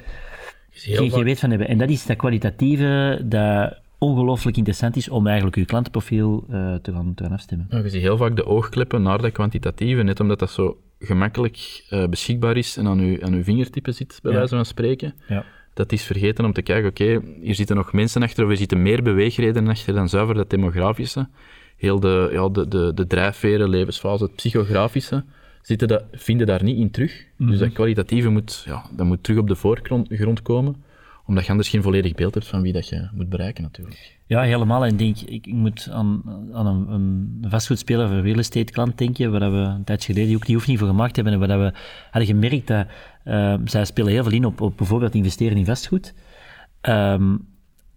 geen, 0.70 1.10
geen 1.10 1.24
weet 1.24 1.38
van 1.38 1.50
hebben. 1.50 1.68
En 1.68 1.78
dat 1.78 1.88
is 1.88 2.06
dat 2.06 2.16
kwalitatieve, 2.16 3.20
dat 3.24 3.81
ongelooflijk 4.02 4.56
interessant 4.56 4.96
is 4.96 5.08
om 5.08 5.26
eigenlijk 5.26 5.56
uw 5.56 5.64
klantenprofiel 5.64 6.44
uh, 6.50 6.75
te, 6.75 6.93
gaan, 6.93 7.14
te 7.14 7.22
gaan 7.22 7.32
afstemmen. 7.32 7.66
je 7.70 7.88
ziet 7.88 8.03
heel 8.03 8.17
vaak 8.17 8.36
de 8.36 8.46
oogkleppen 8.46 9.03
naar 9.03 9.22
dat 9.22 9.32
kwantitatieve, 9.32 10.03
net 10.03 10.20
omdat 10.20 10.38
dat 10.38 10.50
zo 10.50 10.79
gemakkelijk 10.98 11.86
uh, 11.91 12.06
beschikbaar 12.06 12.56
is 12.56 12.76
en 12.76 12.86
aan 12.86 12.98
uw, 12.98 13.22
aan 13.22 13.32
uw 13.32 13.43
vingertippen 13.43 13.94
zit, 13.94 14.19
bij 14.22 14.32
wijze 14.32 14.55
van 14.55 14.65
spreken. 14.65 15.15
Ja. 15.29 15.44
Dat 15.74 15.93
is 15.93 16.03
vergeten 16.03 16.44
om 16.44 16.53
te 16.53 16.62
kijken, 16.62 16.91
oké, 16.91 17.20
hier 17.41 17.55
zitten 17.55 17.76
nog 17.76 17.93
mensen 17.93 18.22
achter, 18.22 18.44
of 18.44 18.50
er 18.50 18.56
zitten 18.56 18.82
meer 18.82 19.03
beweegredenen 19.03 19.70
achter 19.70 19.94
dan 19.94 20.08
zuiver 20.08 20.34
dat 20.34 20.50
demografische 20.50 21.29
heel 21.76 22.00
de, 22.00 22.29
ja, 22.32 22.48
de, 22.48 22.69
de, 22.69 22.94
de 22.94 23.06
drijfveren, 23.06 23.69
levensfase, 23.69 24.24
het 24.24 24.34
psychografische, 24.34 25.24
zitten 25.62 25.88
dat, 25.88 26.05
vinden 26.12 26.46
daar 26.46 26.62
niet 26.62 26.79
in 26.79 26.91
terug. 26.91 27.24
Dus 27.36 27.58
dat 27.58 27.67
mhm. 27.67 27.76
kwalitatieve 27.76 28.29
moet, 28.29 28.62
ja, 28.67 28.86
dat 28.96 29.06
moet 29.06 29.22
terug 29.22 29.41
op 29.41 29.48
de 29.48 29.55
voorgrond 29.55 30.43
komen 30.43 30.91
omdat 31.32 31.46
je 31.46 31.51
anders 31.51 31.69
geen 31.69 31.82
volledig 31.82 32.15
beeld 32.15 32.34
hebt 32.34 32.46
van 32.46 32.62
wie 32.62 32.72
dat 32.72 32.89
je 32.89 33.08
moet 33.15 33.29
bereiken 33.29 33.62
natuurlijk. 33.62 34.19
Ja, 34.27 34.43
helemaal. 34.43 34.84
En 34.84 34.96
denk, 34.96 35.19
ik, 35.19 35.46
ik 35.46 35.53
moet 35.53 35.89
aan, 35.91 36.22
aan 36.53 36.67
een, 36.67 36.89
een 36.89 37.44
vastgoedspeler 37.48 38.10
een 38.10 38.22
real 38.22 38.39
estate 38.39 38.72
klant 38.72 38.98
denken, 38.98 39.32
waar 39.32 39.53
we 39.53 39.58
een 39.58 39.84
tijdje 39.84 40.12
geleden 40.12 40.34
ook 40.34 40.46
die 40.46 40.55
oefening 40.55 40.79
voor 40.79 40.89
gemaakt 40.89 41.17
hebben 41.17 41.32
en 41.32 41.39
waar 41.39 41.58
we 41.58 41.72
hadden 42.10 42.34
gemerkt 42.34 42.67
dat 42.67 42.86
uh, 43.24 43.55
zij 43.65 43.84
spelen 43.84 44.12
heel 44.12 44.22
veel 44.22 44.32
in 44.32 44.44
op, 44.44 44.60
op 44.60 44.77
bijvoorbeeld 44.77 45.15
investeren 45.15 45.56
in 45.56 45.65
vastgoed. 45.65 46.15
Um, 46.82 47.46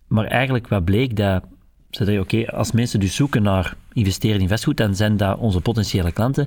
maar 0.08 0.26
eigenlijk 0.26 0.68
wat 0.68 0.86
bleek 0.86 1.16
dat 1.16 1.44
zei 1.90 2.20
oké, 2.20 2.52
als 2.52 2.72
mensen 2.72 3.00
dus 3.00 3.16
zoeken 3.16 3.44
naar 3.44 3.76
investeren 3.94 4.42
in 4.42 4.48
vastgoed, 4.48 4.78
dan 4.78 4.96
zijn 4.96 5.18
dat 5.18 5.38
onze 5.38 5.62
potentiële 5.62 6.12
klanten. 6.12 6.46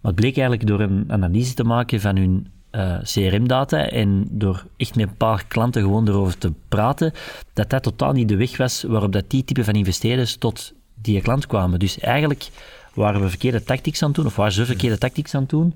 Maar 0.00 0.12
het 0.12 0.20
bleek 0.20 0.36
eigenlijk 0.36 0.66
door 0.66 0.80
een 0.80 1.04
analyse 1.08 1.54
te 1.54 1.64
maken 1.64 2.00
van 2.00 2.16
hun 2.16 2.46
eh, 2.74 2.98
CRM-data 3.02 3.88
en 3.88 4.26
door 4.30 4.64
echt 4.76 4.94
met 4.96 5.08
een 5.08 5.16
paar 5.16 5.44
klanten 5.48 5.82
gewoon 5.82 6.08
erover 6.08 6.38
te 6.38 6.52
praten, 6.68 7.12
dat 7.52 7.70
dat 7.70 7.82
totaal 7.82 8.12
niet 8.12 8.28
de 8.28 8.36
weg 8.36 8.56
was 8.56 8.82
waarop 8.82 9.12
dat 9.12 9.30
die 9.30 9.44
type 9.44 9.64
van 9.64 9.74
investeerders 9.74 10.36
tot 10.36 10.72
die 10.94 11.20
klant 11.20 11.46
kwamen. 11.46 11.78
Dus 11.78 11.98
eigenlijk 11.98 12.48
waren 12.94 13.20
we 13.20 13.28
verkeerde 13.28 13.62
tactics 13.62 14.02
aan 14.02 14.08
het 14.08 14.16
doen, 14.16 14.26
of 14.26 14.36
waren 14.36 14.52
ze 14.52 14.66
verkeerde 14.66 14.98
tactics 14.98 15.34
aan 15.34 15.40
het 15.40 15.50
doen, 15.50 15.74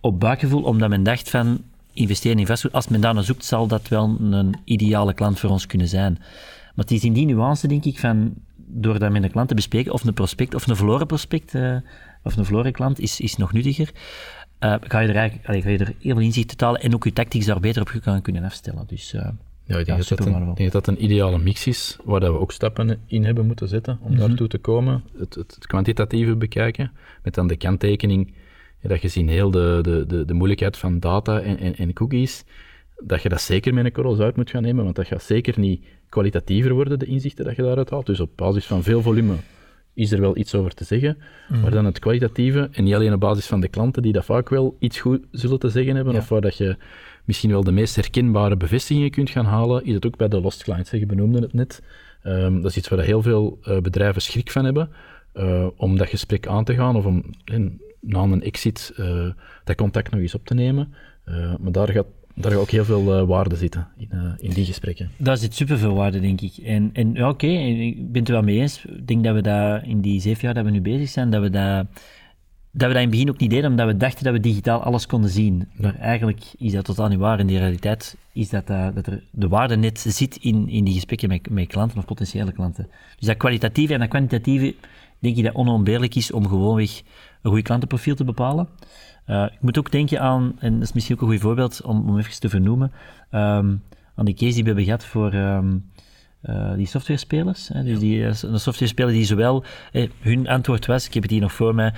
op 0.00 0.20
buikgevoel, 0.20 0.62
omdat 0.62 0.88
men 0.88 1.02
dacht 1.02 1.30
van 1.30 1.60
investeren 1.92 2.38
in 2.38 2.46
vastgoed, 2.46 2.72
als 2.72 2.88
men 2.88 3.00
daar 3.00 3.14
naar 3.14 3.24
zoekt, 3.24 3.44
zal 3.44 3.66
dat 3.66 3.88
wel 3.88 4.16
een 4.20 4.56
ideale 4.64 5.14
klant 5.14 5.38
voor 5.38 5.50
ons 5.50 5.66
kunnen 5.66 5.88
zijn. 5.88 6.12
Maar 6.74 6.84
het 6.84 6.90
is 6.90 7.04
in 7.04 7.12
die 7.12 7.26
nuance, 7.26 7.68
denk 7.68 7.84
ik, 7.84 7.98
van 7.98 8.34
door 8.56 8.98
dat 8.98 9.10
met 9.10 9.22
een 9.22 9.30
klant 9.30 9.48
te 9.48 9.54
bespreken, 9.54 9.92
of 9.92 10.04
een 10.04 10.14
prospect, 10.14 10.54
of 10.54 10.66
een 10.66 10.76
verloren 10.76 11.06
prospect, 11.06 11.54
uh, 11.54 11.76
of 12.22 12.36
een 12.36 12.44
verloren 12.44 12.72
klant, 12.72 13.00
is, 13.00 13.20
is 13.20 13.36
nog 13.36 13.52
nuttiger. 13.52 13.90
Uh, 14.64 14.74
ga, 14.80 14.98
je 14.98 15.08
er 15.08 15.16
eigenlijk, 15.16 15.48
allee, 15.48 15.62
ga 15.62 15.68
je 15.68 15.78
er 15.78 15.94
heel 15.98 16.14
veel 16.14 16.24
inzicht 16.24 16.48
te 16.48 16.56
talen 16.56 16.80
en 16.80 16.94
ook 16.94 17.04
je 17.04 17.12
tactics 17.12 17.46
daar 17.46 17.60
beter 17.60 17.82
op 17.82 18.22
kunnen 18.22 18.44
afstellen. 18.44 18.84
Dus, 18.86 19.14
uh, 19.14 19.20
ja, 19.64 19.78
ik 19.78 19.86
denk, 19.86 19.98
dat, 19.98 20.18
dat 20.18 20.26
een, 20.26 20.54
denk 20.54 20.72
dat 20.72 20.86
een 20.86 21.04
ideale 21.04 21.38
mix 21.38 21.66
is, 21.66 21.98
waar 22.04 22.20
dat 22.20 22.32
we 22.32 22.38
ook 22.38 22.52
stappen 22.52 23.00
in 23.06 23.24
hebben 23.24 23.46
moeten 23.46 23.68
zetten 23.68 23.98
om 24.00 24.10
mm 24.10 24.18
-hmm. 24.18 24.26
daartoe 24.26 24.48
te 24.48 24.58
komen. 24.58 25.02
Het, 25.18 25.34
het, 25.34 25.54
het, 25.54 25.66
kwantitatieve 25.66 26.36
bekijken, 26.36 26.92
met 27.22 27.34
dan 27.34 27.46
de 27.46 27.56
kanttekening 27.56 28.34
ja, 28.80 28.88
dat 28.88 28.98
gezien 28.98 29.28
heel 29.28 29.50
de, 29.50 29.78
de, 29.82 30.04
de, 30.06 30.24
de 30.24 30.34
moeilijkheid 30.34 30.76
van 30.76 31.00
data 31.00 31.40
en, 31.40 31.58
en, 31.58 31.76
en 31.76 31.92
cookies, 31.92 32.44
dat 33.04 33.22
je 33.22 33.28
dat 33.28 33.40
zeker 33.40 33.74
met 33.74 33.84
een 33.84 33.92
korrel 33.92 34.14
zout 34.14 34.36
moet 34.36 34.50
gaan 34.50 34.62
nemen, 34.62 34.84
want 34.84 34.96
dat 34.96 35.06
gaat 35.06 35.22
zeker 35.22 35.58
niet 35.58 35.84
kwalitatiever 36.08 36.72
worden, 36.72 36.98
de 36.98 37.06
inzichten 37.06 37.44
dat 37.44 37.56
je 37.56 37.62
daaruit 37.62 37.90
haalt. 37.90 38.06
Dus 38.06 38.20
op 38.20 38.30
basis 38.36 38.66
van 38.66 38.82
veel 38.82 39.02
volume 39.02 39.34
is 39.94 40.12
er 40.12 40.20
wel 40.20 40.36
iets 40.36 40.54
over 40.54 40.74
te 40.74 40.84
zeggen, 40.84 41.18
mm. 41.48 41.60
maar 41.60 41.70
dan 41.70 41.84
het 41.84 41.98
kwalitatieve, 41.98 42.68
en 42.72 42.84
niet 42.84 42.94
alleen 42.94 43.12
op 43.12 43.20
basis 43.20 43.46
van 43.46 43.60
de 43.60 43.68
klanten 43.68 44.02
die 44.02 44.12
dat 44.12 44.24
vaak 44.24 44.48
wel 44.48 44.76
iets 44.78 45.00
goed 45.00 45.24
zullen 45.30 45.58
te 45.58 45.68
zeggen 45.68 45.94
hebben, 45.96 46.16
of 46.16 46.28
waar 46.28 46.40
dat 46.40 46.56
je 46.56 46.76
misschien 47.24 47.50
wel 47.50 47.64
de 47.64 47.72
meest 47.72 47.96
herkenbare 47.96 48.56
bevestigingen 48.56 49.10
kunt 49.10 49.30
gaan 49.30 49.44
halen, 49.44 49.84
is 49.84 49.94
het 49.94 50.06
ook 50.06 50.16
bij 50.16 50.28
de 50.28 50.40
lost 50.40 50.62
clients. 50.62 50.90
Je 50.90 51.06
benoemde 51.06 51.40
het 51.40 51.52
net. 51.52 51.82
Um, 52.24 52.62
dat 52.62 52.70
is 52.70 52.76
iets 52.76 52.88
waar 52.88 53.00
heel 53.00 53.22
veel 53.22 53.58
uh, 53.64 53.78
bedrijven 53.78 54.22
schrik 54.22 54.50
van 54.50 54.64
hebben, 54.64 54.90
uh, 55.34 55.66
om 55.76 55.96
dat 55.96 56.08
gesprek 56.08 56.46
aan 56.46 56.64
te 56.64 56.74
gaan 56.74 56.96
of 56.96 57.04
om 57.04 57.24
in, 57.44 57.80
na 58.00 58.22
een 58.22 58.42
exit 58.42 58.92
uh, 58.96 59.30
dat 59.64 59.76
contact 59.76 60.10
nog 60.10 60.20
eens 60.20 60.34
op 60.34 60.46
te 60.46 60.54
nemen. 60.54 60.94
maar 61.60 61.72
daar 61.72 61.88
gaat 61.88 62.06
daar 62.34 62.54
ook 62.54 62.70
heel 62.70 62.84
veel 62.84 63.20
uh, 63.20 63.26
waarde 63.28 63.56
zitten 63.56 63.88
in, 63.96 64.08
uh, 64.12 64.32
in 64.38 64.50
die 64.50 64.64
gesprekken. 64.64 65.10
Daar 65.16 65.36
zit 65.36 65.54
superveel 65.54 65.94
waarde, 65.94 66.20
denk 66.20 66.40
ik. 66.40 66.56
En, 66.56 66.90
en 66.92 67.12
ja, 67.14 67.28
oké, 67.28 67.46
okay, 67.46 67.80
ik 67.80 68.12
ben 68.12 68.20
het 68.20 68.28
er 68.28 68.34
wel 68.34 68.44
mee 68.44 68.60
eens. 68.60 68.84
Ik 68.84 69.06
denk 69.06 69.24
dat 69.24 69.34
we 69.34 69.40
dat 69.40 69.82
in 69.82 70.00
die 70.00 70.20
zeven 70.20 70.44
jaar 70.44 70.54
dat 70.54 70.64
we 70.64 70.70
nu 70.70 70.80
bezig 70.80 71.08
zijn, 71.08 71.30
dat 71.30 71.42
we 71.42 71.50
dat, 71.50 71.86
dat 72.70 72.88
we 72.88 72.94
dat 72.94 72.94
in 72.94 73.00
het 73.00 73.10
begin 73.10 73.30
ook 73.30 73.38
niet 73.38 73.50
deden, 73.50 73.70
omdat 73.70 73.86
we 73.86 73.96
dachten 73.96 74.24
dat 74.24 74.32
we 74.32 74.40
digitaal 74.40 74.82
alles 74.82 75.06
konden 75.06 75.30
zien. 75.30 75.68
Maar 75.76 75.94
eigenlijk 75.94 76.42
is 76.58 76.72
dat 76.72 76.84
totaal 76.84 77.08
niet 77.08 77.18
waar. 77.18 77.40
In 77.40 77.46
de 77.46 77.58
realiteit 77.58 78.16
is 78.32 78.48
dat, 78.48 78.70
uh, 78.70 78.88
dat 78.94 79.06
er 79.06 79.22
de 79.30 79.48
waarde 79.48 79.76
net 79.76 79.98
zit 79.98 80.36
in, 80.36 80.68
in 80.68 80.84
die 80.84 80.94
gesprekken 80.94 81.28
met, 81.28 81.50
met 81.50 81.66
klanten 81.66 81.98
of 81.98 82.04
potentiële 82.04 82.52
klanten. 82.52 82.88
Dus 83.18 83.26
dat 83.26 83.36
kwalitatieve 83.36 83.92
en 83.92 84.00
dat 84.00 84.08
kwantitatieve, 84.08 84.74
denk 85.18 85.36
ik 85.36 85.44
dat 85.44 85.54
onontbeerlijk 85.54 86.14
is 86.14 86.32
om 86.32 86.48
gewoonweg 86.48 87.02
een 87.42 87.50
goed 87.50 87.62
klantenprofiel 87.62 88.14
te 88.14 88.24
bepalen. 88.24 88.68
Uh, 89.26 89.44
ik 89.44 89.60
moet 89.60 89.78
ook 89.78 89.90
denken 89.90 90.20
aan, 90.20 90.56
en 90.58 90.72
dat 90.72 90.82
is 90.82 90.92
misschien 90.92 91.16
ook 91.16 91.22
een 91.22 91.28
goed 91.28 91.40
voorbeeld 91.40 91.82
om, 91.82 92.08
om 92.08 92.18
even 92.18 92.40
te 92.40 92.48
vernoemen, 92.48 92.92
um, 93.30 93.82
aan 94.14 94.24
die 94.24 94.34
case 94.34 94.54
die 94.54 94.62
we 94.62 94.66
hebben 94.66 94.84
gehad 94.84 95.04
voor 95.04 95.34
um, 95.34 95.90
uh, 96.42 96.74
die 96.74 96.86
softwarespelers. 96.86 97.68
Hè, 97.68 97.82
dus 97.82 97.98
die, 97.98 98.18
uh, 98.18 98.26
een 98.26 98.60
softwarespeler 98.60 99.12
die 99.12 99.24
zowel, 99.24 99.64
eh, 99.92 100.08
hun 100.20 100.48
antwoord 100.48 100.86
was, 100.86 101.06
ik 101.06 101.14
heb 101.14 101.22
het 101.22 101.32
hier 101.32 101.40
nog 101.40 101.52
voor 101.52 101.74
mij, 101.74 101.92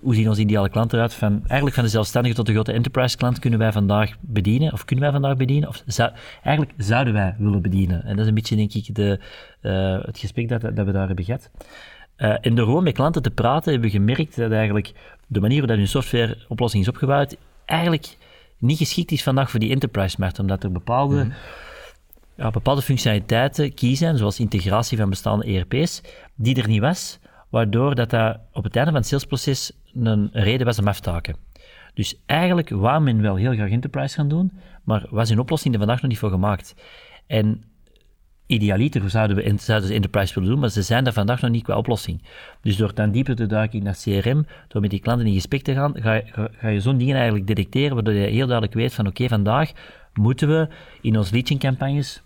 hoe 0.00 0.14
zien 0.14 0.28
onze 0.28 0.40
ideale 0.40 0.68
klanten 0.68 0.98
eruit? 0.98 1.14
Van, 1.14 1.40
eigenlijk 1.40 1.74
van 1.74 1.84
de 1.84 1.90
zelfstandige 1.90 2.34
tot 2.34 2.46
de 2.46 2.52
grote 2.52 2.72
enterprise 2.72 3.16
klant 3.16 3.38
kunnen 3.38 3.58
wij 3.58 3.72
vandaag 3.72 4.16
bedienen, 4.20 4.72
of 4.72 4.84
kunnen 4.84 5.04
wij 5.04 5.12
vandaag 5.12 5.36
bedienen, 5.36 5.68
of 5.68 5.82
zou, 5.86 6.10
eigenlijk 6.42 6.82
zouden 6.82 7.12
wij 7.12 7.34
willen 7.38 7.62
bedienen. 7.62 8.04
En 8.04 8.10
dat 8.10 8.18
is 8.18 8.26
een 8.26 8.34
beetje, 8.34 8.56
denk 8.56 8.72
ik, 8.72 8.94
de, 8.94 9.20
het 10.06 10.18
gesprek 10.18 10.48
dat, 10.48 10.60
dat 10.60 10.86
we 10.86 10.92
daar 10.92 11.06
hebben 11.06 11.24
gehad. 11.24 11.50
Uh, 12.18 12.34
en 12.40 12.54
door 12.54 12.66
gewoon 12.66 12.82
met 12.82 12.94
klanten 12.94 13.22
te 13.22 13.30
praten 13.30 13.72
hebben 13.72 13.90
we 13.90 13.96
gemerkt 13.96 14.36
dat 14.36 14.50
eigenlijk 14.50 14.92
de 15.26 15.40
manier 15.40 15.58
waarop 15.58 15.76
hun 15.76 15.88
softwareoplossing 15.88 16.82
is 16.82 16.88
opgebouwd 16.88 17.36
eigenlijk 17.64 18.16
niet 18.58 18.78
geschikt 18.78 19.10
is 19.10 19.22
vandaag 19.22 19.50
voor 19.50 19.60
die 19.60 19.70
enterprise-markt, 19.70 20.38
omdat 20.38 20.62
er 20.62 20.72
bepaalde, 20.72 21.24
mm 21.24 21.32
ja, 22.38 22.50
bepaalde 22.50 22.82
functionaliteiten 22.82 23.74
kiezen, 23.74 24.18
zoals 24.18 24.40
integratie 24.40 24.98
van 24.98 25.08
bestaande 25.08 25.44
ERP's, 25.44 26.02
die 26.34 26.62
er 26.62 26.68
niet 26.68 26.80
was, 26.80 27.18
waardoor 27.48 27.94
dat, 27.94 28.10
dat 28.10 28.38
op 28.52 28.64
het 28.64 28.76
einde 28.76 28.90
van 28.90 29.00
het 29.00 29.08
salesproces 29.08 29.72
een 29.94 30.30
reden 30.32 30.66
was 30.66 30.78
om 30.78 30.88
af 30.88 31.00
te 31.00 31.10
haken. 31.10 31.36
Dus 31.94 32.22
eigenlijk 32.26 32.68
wou 32.68 33.00
men 33.00 33.22
wel 33.22 33.36
heel 33.36 33.52
graag 33.52 33.70
enterprise 33.70 34.14
gaan 34.14 34.28
doen, 34.28 34.52
maar 34.84 35.06
was 35.10 35.30
een 35.30 35.38
oplossing 35.38 35.74
er 35.74 35.78
vandaag 35.80 36.00
nog 36.00 36.10
niet 36.10 36.18
voor 36.18 36.30
gemaakt. 36.30 36.74
En 37.26 37.64
idealiter 38.48 39.10
zouden 39.10 39.36
we 39.36 39.54
zouden 39.58 39.88
ze 39.88 39.94
enterprise 39.94 40.34
willen 40.34 40.48
doen, 40.48 40.58
maar 40.58 40.70
ze 40.70 40.82
zijn 40.82 41.04
daar 41.04 41.12
vandaag 41.12 41.40
nog 41.40 41.50
niet 41.50 41.62
qua 41.62 41.76
oplossing. 41.76 42.22
Dus 42.62 42.76
door 42.76 42.94
dan 42.94 43.10
dieper 43.10 43.36
te 43.36 43.46
duiken 43.46 43.82
naar 43.82 43.98
CRM, 44.02 44.46
door 44.68 44.80
met 44.80 44.90
die 44.90 45.00
klanten 45.00 45.26
in 45.26 45.34
gesprek 45.34 45.62
te 45.62 45.74
gaan, 45.74 45.92
ga, 45.94 46.22
ga, 46.58 46.68
je 46.68 46.80
zo'n 46.80 46.98
dingen 46.98 47.14
eigenlijk 47.14 47.46
detecteren, 47.46 47.94
waardoor 47.94 48.14
je 48.14 48.26
heel 48.26 48.46
duidelijk 48.46 48.74
weet 48.74 48.94
van 48.94 49.06
oké, 49.06 49.28
vandaag 49.28 49.72
moeten 50.12 50.48
we 50.48 50.68
in 51.00 51.18
onze 51.18 51.32
leading 51.32 51.60
campagnes 51.60 52.22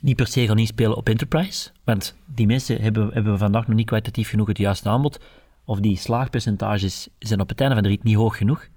niet 0.00 0.16
per 0.16 0.26
se 0.26 0.46
gaan 0.46 0.58
inspelen 0.58 0.96
op 0.96 1.08
enterprise, 1.08 1.70
want 1.84 2.16
die 2.24 2.46
mensen 2.46 2.82
hebben, 2.82 3.10
hebben 3.12 3.32
we 3.32 3.38
vandaag 3.38 3.66
nog 3.66 3.76
niet 3.76 3.86
kwalitatief 3.86 4.28
genoeg 4.28 4.48
het 4.48 4.58
juiste 4.58 4.88
aanbod, 4.88 5.20
of 5.64 5.80
die 5.80 5.96
slaagpercentages 5.96 7.08
zijn 7.18 7.40
op 7.40 7.48
het 7.48 7.60
einde 7.60 7.74
van 7.74 7.82
de 7.82 7.88
rit 7.88 8.02
niet 8.02 8.16
hoog 8.16 8.36
genoeg. 8.36 8.68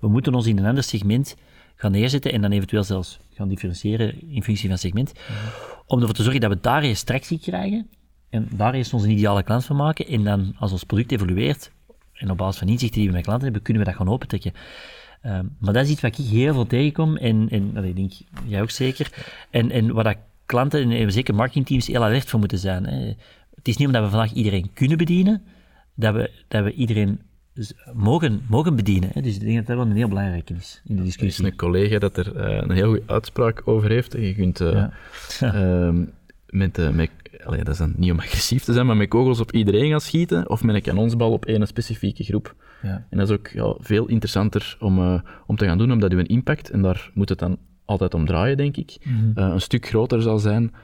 We 0.00 0.08
moeten 0.08 0.34
ons 0.34 0.46
in 0.46 0.58
een 0.58 0.66
ander 0.66 0.84
segment 0.84 1.36
gaan 1.76 1.92
neerzetten 1.92 2.32
en 2.32 2.40
dan 2.40 2.50
eventueel 2.50 2.84
zelfs 2.84 3.18
gaan 3.34 3.48
differentiëren 3.48 4.30
in 4.30 4.42
functie 4.42 4.68
van 4.68 4.78
segment, 4.78 5.12
om 5.88 6.00
ervoor 6.00 6.14
te 6.14 6.22
zorgen 6.22 6.40
dat 6.40 6.50
we 6.50 6.58
daar 6.60 6.82
eerst 6.82 7.06
tractie 7.06 7.38
krijgen 7.38 7.88
en 8.30 8.48
daar 8.52 8.74
eerst 8.74 8.92
onze 8.92 9.08
ideale 9.08 9.42
klant 9.42 9.64
van 9.64 9.76
maken 9.76 10.06
en 10.06 10.24
dan 10.24 10.54
als 10.58 10.72
ons 10.72 10.84
product 10.84 11.12
evolueert 11.12 11.72
en 12.12 12.30
op 12.30 12.36
basis 12.36 12.58
van 12.58 12.68
inzichten 12.68 12.98
die 12.98 13.08
we 13.08 13.14
met 13.14 13.24
klanten 13.24 13.44
hebben, 13.44 13.62
kunnen 13.62 13.82
we 13.82 13.88
dat 13.88 13.98
gaan 13.98 14.08
opentrekken. 14.08 14.52
Um, 15.26 15.56
maar 15.60 15.72
dat 15.72 15.84
is 15.84 15.90
iets 15.90 16.00
wat 16.00 16.18
ik 16.18 16.24
heel 16.24 16.52
veel 16.52 16.66
tegenkom 16.66 17.16
en, 17.16 17.48
en 17.48 17.84
ik 17.84 17.96
denk 17.96 18.12
jij 18.46 18.62
ook 18.62 18.70
zeker. 18.70 19.12
En, 19.50 19.70
en 19.70 19.92
waar 19.92 20.04
dat 20.04 20.16
klanten 20.46 20.90
en 20.90 21.12
zeker 21.12 21.34
marketingteams 21.34 21.86
heel 21.86 22.04
alert 22.04 22.28
voor 22.28 22.38
moeten 22.38 22.58
zijn. 22.58 22.86
Hè. 22.86 23.14
Het 23.54 23.68
is 23.68 23.76
niet 23.76 23.86
omdat 23.86 24.02
we 24.02 24.10
vandaag 24.10 24.32
iedereen 24.32 24.70
kunnen 24.72 24.98
bedienen, 24.98 25.42
dat 25.94 26.14
we, 26.14 26.30
dat 26.48 26.64
we 26.64 26.72
iedereen 26.72 27.20
mogen, 27.94 28.42
mogen 28.48 28.76
bedienen. 28.76 29.10
Hè. 29.12 29.20
Dus 29.20 29.34
ik 29.34 29.40
denk 29.40 29.56
dat 29.56 29.66
dat 29.66 29.76
wel 29.76 29.86
een 29.86 29.96
heel 29.96 30.08
belangrijke 30.08 30.54
is 30.54 30.82
in 30.84 30.96
de 30.96 31.02
discussie. 31.02 31.44
Er 31.44 31.46
is 31.46 31.52
een 31.52 31.58
collega 31.58 31.98
dat 31.98 32.16
er 32.16 32.36
uh, 32.36 32.62
een 32.62 32.70
heel 32.70 32.86
goede 32.86 33.02
uitspraak 33.06 33.62
over 33.64 33.90
heeft. 33.90 34.12
Je 34.12 34.34
kunt 34.34 34.60
uh, 34.60 34.72
ja. 35.40 35.54
uh, 35.54 35.90
met, 36.46 36.94
met 36.94 37.10
allee, 37.44 37.64
dat 37.64 37.72
is 37.72 37.78
dan 37.78 37.94
niet 37.96 38.10
om 38.12 38.18
agressief 38.28 38.64
te 38.64 38.72
zijn, 38.72 38.86
maar 38.86 38.96
met 38.96 39.08
kogels 39.08 39.40
op 39.40 39.52
iedereen 39.52 39.90
gaan 39.90 40.00
schieten 40.00 40.50
of 40.50 40.62
met 40.62 40.74
een 40.74 40.82
kanonsbal 40.82 41.32
op 41.32 41.44
één 41.44 41.66
specifieke 41.66 42.24
groep. 42.24 42.54
Ja. 42.82 43.06
En 43.10 43.18
dat 43.18 43.28
is 43.28 43.34
ook 43.36 43.48
ja, 43.48 43.74
veel 43.78 44.06
interessanter 44.06 44.76
om, 44.80 45.22
om 45.46 45.56
te 45.56 45.64
gaan 45.64 45.78
doen, 45.78 45.92
omdat 45.92 46.10
je 46.10 46.18
een 46.18 46.26
impact, 46.26 46.70
en 46.70 46.82
daar 46.82 47.10
moet 47.14 47.28
het 47.28 47.38
dan 47.38 47.58
altijd 47.84 48.14
om 48.14 48.26
draaien, 48.26 48.56
denk 48.56 48.76
ik, 48.76 48.96
mm 49.02 49.32
-hmm. 49.34 49.52
een 49.52 49.60
stuk 49.60 49.86
groter 49.86 50.22
zal 50.22 50.38
zijn 50.38 50.74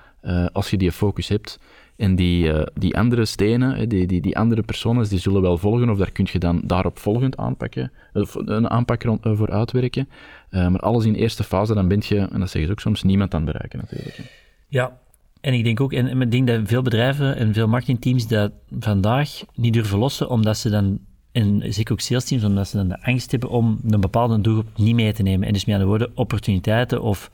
als 0.52 0.70
je 0.70 0.76
die 0.76 0.92
focus 0.92 1.28
hebt. 1.28 1.58
En 1.96 2.16
die, 2.16 2.46
uh, 2.46 2.62
die 2.74 2.96
andere 2.96 3.24
stenen, 3.24 3.88
die, 3.88 4.06
die, 4.06 4.20
die 4.20 4.38
andere 4.38 4.62
personen, 4.62 5.08
die 5.08 5.18
zullen 5.18 5.42
wel 5.42 5.58
volgen, 5.58 5.90
of 5.90 5.98
daar 5.98 6.12
kun 6.12 6.26
je 6.32 6.38
dan 6.38 6.60
daarop 6.64 6.98
volgend 6.98 7.36
aanpakken, 7.36 7.92
of 8.12 8.34
een 8.34 8.70
aanpak 8.70 9.02
rond, 9.02 9.26
uh, 9.26 9.36
voor 9.36 9.50
uitwerken. 9.50 10.08
Maar 10.50 10.80
alles 10.80 11.04
in 11.04 11.14
eerste 11.14 11.44
fase, 11.44 11.74
dan 11.74 11.88
ben 11.88 12.02
je, 12.04 12.18
en 12.18 12.40
dat 12.40 12.50
zeggen 12.50 12.64
ze 12.64 12.70
ook 12.70 12.80
soms, 12.80 13.02
niemand 13.02 13.34
aan 13.34 13.42
het 13.42 13.52
bereiken 13.52 13.78
natuurlijk. 13.78 14.20
Ja, 14.68 14.98
en 15.40 15.54
ik 15.54 15.64
denk 15.64 15.80
ook, 15.80 15.92
en 15.92 16.20
ik 16.20 16.30
denk 16.30 16.46
dat 16.46 16.60
veel 16.64 16.82
bedrijven 16.82 17.36
en 17.36 17.52
veel 17.52 17.68
marketingteams 17.68 18.26
dat 18.26 18.52
vandaag 18.80 19.30
niet 19.54 19.72
durven 19.72 19.98
lossen, 19.98 20.28
omdat 20.28 20.56
ze 20.56 20.70
dan, 20.70 20.98
en 21.32 21.72
zeker 21.72 21.92
ook 21.92 22.00
sales 22.00 22.24
teams, 22.24 22.44
omdat 22.44 22.68
ze 22.68 22.76
dan 22.76 22.88
de 22.88 23.02
angst 23.02 23.30
hebben 23.30 23.48
om 23.48 23.80
een 23.86 24.00
bepaalde 24.00 24.40
doelgroep 24.40 24.76
niet 24.76 24.94
mee 24.94 25.12
te 25.12 25.22
nemen. 25.22 25.46
En 25.46 25.52
dus 25.52 25.64
met 25.64 25.74
andere 25.74 25.90
woorden, 25.90 26.10
opportuniteiten 26.14 27.02
of 27.02 27.30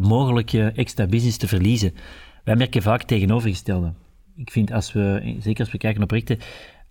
mogelijke 0.00 0.72
extra 0.74 1.06
business 1.06 1.36
te 1.36 1.48
verliezen. 1.48 1.94
Wij 2.48 2.56
merken 2.56 2.82
vaak 2.82 3.02
tegenovergestelde. 3.02 3.92
Ik 4.36 4.50
vind 4.50 4.72
als 4.72 4.92
we, 4.92 5.36
zeker 5.40 5.60
als 5.60 5.72
we 5.72 5.78
kijken 5.78 5.98
naar 5.98 6.08
projecten, 6.08 6.38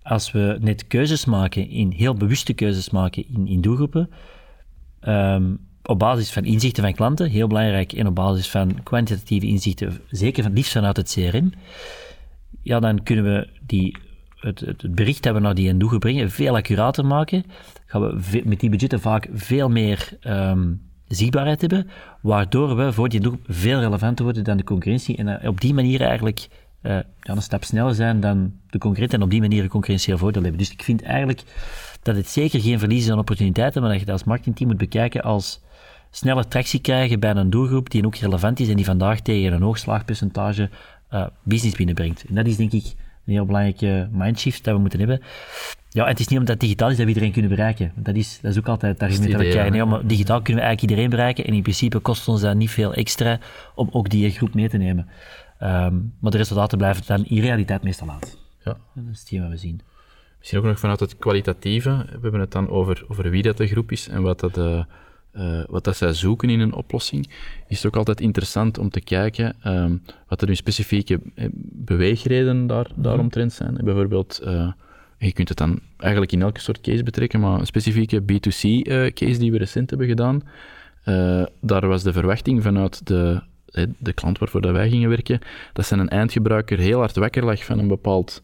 als 0.01 0.31
we 0.31 0.57
net 0.61 0.87
keuzes 0.87 1.25
maken, 1.25 1.69
in 1.69 1.91
heel 1.91 2.13
bewuste 2.13 2.53
keuzes 2.53 2.89
maken 2.89 3.25
in, 3.33 3.47
in 3.47 3.61
doelgroepen, 3.61 4.09
um, 5.01 5.57
op 5.83 5.99
basis 5.99 6.31
van 6.31 6.43
inzichten 6.43 6.83
van 6.83 6.93
klanten, 6.93 7.29
heel 7.29 7.47
belangrijk, 7.47 7.93
en 7.93 8.07
op 8.07 8.15
basis 8.15 8.49
van 8.49 8.83
kwantitatieve 8.83 9.45
inzichten, 9.45 9.99
zeker 10.09 10.43
van 10.43 10.53
liefst 10.53 10.71
vanuit 10.71 10.97
het 10.97 11.11
CRM, 11.11 11.51
ja, 12.61 12.79
dan 12.79 13.03
kunnen 13.03 13.25
we 13.25 13.49
die, 13.61 13.97
het, 14.35 14.59
het 14.59 14.95
bericht 14.95 15.23
dat 15.23 15.33
we 15.33 15.39
naar 15.39 15.55
die 15.55 15.77
doelgroep 15.77 15.99
brengen 15.99 16.31
veel 16.31 16.55
accurater 16.55 17.05
maken. 17.05 17.43
Gaan 17.85 18.01
we 18.01 18.41
met 18.45 18.59
die 18.59 18.69
budgetten 18.69 18.99
vaak 18.99 19.29
veel 19.33 19.69
meer 19.69 20.17
um, 20.27 20.81
zichtbaarheid 21.07 21.61
hebben, 21.61 21.89
waardoor 22.21 22.75
we 22.75 22.93
voor 22.93 23.09
die 23.09 23.19
doelgroep 23.19 23.45
veel 23.47 23.79
relevanter 23.79 24.25
worden 24.25 24.43
dan 24.43 24.57
de 24.57 24.63
concurrentie 24.63 25.17
en 25.17 25.41
eh, 25.41 25.49
op 25.49 25.61
die 25.61 25.73
manier 25.73 26.01
eigenlijk 26.01 26.47
uh, 26.81 26.97
een 27.21 27.41
stap 27.41 27.63
sneller 27.63 27.95
zijn 27.95 28.19
dan 28.19 28.53
de 28.69 28.77
concurrent 28.77 29.13
en 29.13 29.21
op 29.21 29.29
die 29.29 29.41
manier 29.41 29.63
een 29.63 29.69
concurrentieel 29.69 30.17
voordeel 30.17 30.41
hebben. 30.41 30.59
Dus 30.59 30.71
ik 30.71 30.83
vind 30.83 31.03
eigenlijk 31.03 31.43
dat 32.01 32.15
het 32.15 32.27
zeker 32.27 32.61
geen 32.61 32.79
verlies 32.79 33.05
is 33.05 33.11
aan 33.11 33.19
opportuniteiten, 33.19 33.81
maar 33.81 33.91
dat 33.91 33.99
je 33.99 34.05
dat 34.05 34.13
als 34.13 34.23
marketingteam 34.23 34.69
moet 34.69 34.77
bekijken 34.77 35.21
als 35.21 35.61
sneller 36.11 36.47
tractie 36.47 36.79
krijgen 36.79 37.19
bij 37.19 37.35
een 37.35 37.49
doelgroep 37.49 37.89
die 37.89 38.05
ook 38.05 38.15
relevant 38.15 38.59
is 38.59 38.69
en 38.69 38.75
die 38.75 38.85
vandaag 38.85 39.19
tegen 39.19 39.53
een 39.53 39.61
hoog 39.61 39.77
slaagpercentage 39.77 40.69
uh, 41.13 41.25
business 41.43 41.75
binnenbrengt. 41.75 42.25
En 42.27 42.35
dat 42.35 42.47
is 42.47 42.55
denk 42.55 42.71
ik 42.71 42.85
een 43.25 43.33
heel 43.33 43.45
belangrijke 43.45 44.09
mindshift 44.11 44.63
dat 44.63 44.73
we 44.73 44.79
moeten 44.81 44.99
hebben. 44.99 45.21
Ja, 45.97 46.07
het 46.07 46.19
is 46.19 46.27
niet 46.27 46.39
omdat 46.39 46.53
het 46.53 46.63
digitaal 46.63 46.89
is 46.89 46.95
dat 46.95 47.03
we 47.03 47.11
iedereen 47.11 47.31
kunnen 47.31 47.51
bereiken. 47.51 47.91
Dat 47.95 48.15
is, 48.15 48.39
dat 48.41 48.51
is 48.51 48.57
ook 48.57 48.67
altijd 48.67 48.93
het 48.93 49.01
argument 49.01 49.31
dat 49.31 49.41
we 49.41 49.49
krijgen. 49.49 49.71
Nee, 49.71 49.85
maar 49.85 50.07
digitaal 50.07 50.41
kunnen 50.41 50.63
we 50.63 50.67
eigenlijk 50.67 50.81
iedereen 50.81 51.09
bereiken 51.09 51.45
en 51.45 51.53
in 51.53 51.61
principe 51.61 51.99
kost 51.99 52.27
ons 52.27 52.41
dat 52.41 52.55
niet 52.55 52.69
veel 52.69 52.93
extra 52.93 53.39
om 53.75 53.89
ook 53.91 54.09
die 54.09 54.29
groep 54.31 54.53
mee 54.53 54.69
te 54.69 54.77
nemen. 54.77 55.07
Um, 55.61 56.13
maar 56.19 56.31
de 56.31 56.37
resultaten 56.37 56.77
blijven 56.77 57.03
dan 57.05 57.25
in 57.25 57.41
realiteit 57.41 57.83
meestal 57.83 58.07
laat. 58.07 58.37
Ja. 58.63 58.77
Dat 58.93 59.03
is 59.11 59.19
hetgeen 59.19 59.41
wat 59.41 59.49
we 59.49 59.57
zien. 59.57 59.81
misschien 60.37 60.59
ook 60.59 60.65
nog 60.65 60.79
vanuit 60.79 60.99
het 60.99 61.17
kwalitatieve. 61.17 61.89
We 61.89 62.19
hebben 62.21 62.39
het 62.39 62.51
dan 62.51 62.69
over, 62.69 63.05
over 63.07 63.29
wie 63.29 63.41
dat 63.41 63.57
de 63.57 63.67
groep 63.67 63.91
is 63.91 64.07
en 64.07 64.21
wat 64.21 64.39
dat, 64.39 64.57
uh, 64.57 64.83
wat 65.67 65.83
dat 65.83 65.97
zij 65.97 66.13
zoeken 66.13 66.49
in 66.49 66.59
een 66.59 66.73
oplossing. 66.73 67.29
Is 67.67 67.77
het 67.77 67.85
ook 67.85 67.95
altijd 67.95 68.21
interessant 68.21 68.77
om 68.77 68.89
te 68.89 69.01
kijken 69.01 69.55
um, 69.65 70.03
wat 70.27 70.41
er 70.41 70.47
nu 70.47 70.55
specifieke 70.55 71.19
beweegredenen 71.71 72.67
daar, 72.67 72.87
daaromtrent 72.95 73.53
zijn. 73.53 73.77
Bijvoorbeeld, 73.83 74.41
uh, 74.43 74.71
je 75.17 75.33
kunt 75.33 75.49
het 75.49 75.57
dan 75.57 75.79
eigenlijk 75.97 76.31
in 76.31 76.41
elke 76.41 76.59
soort 76.59 76.81
case 76.81 77.03
betrekken, 77.03 77.39
maar 77.39 77.59
een 77.59 77.65
specifieke 77.65 78.21
B2C-case 78.21 79.39
die 79.39 79.51
we 79.51 79.57
recent 79.57 79.89
hebben 79.89 80.07
gedaan, 80.07 80.43
daar 81.61 81.87
was 81.87 82.03
de 82.03 82.13
verwachting 82.13 82.63
vanuit 82.63 83.07
de 83.07 83.41
de 83.99 84.13
klant 84.13 84.39
waarvoor 84.39 84.61
dat 84.61 84.71
wij 84.71 84.89
gingen 84.89 85.09
werken, 85.09 85.39
dat 85.73 85.85
zijn 85.85 85.99
een 85.99 86.09
eindgebruiker 86.09 86.77
heel 86.77 86.99
hard 86.99 87.15
wakker 87.15 87.45
lag 87.45 87.65
van 87.65 87.79
een 87.79 87.87
bepaald 87.87 88.41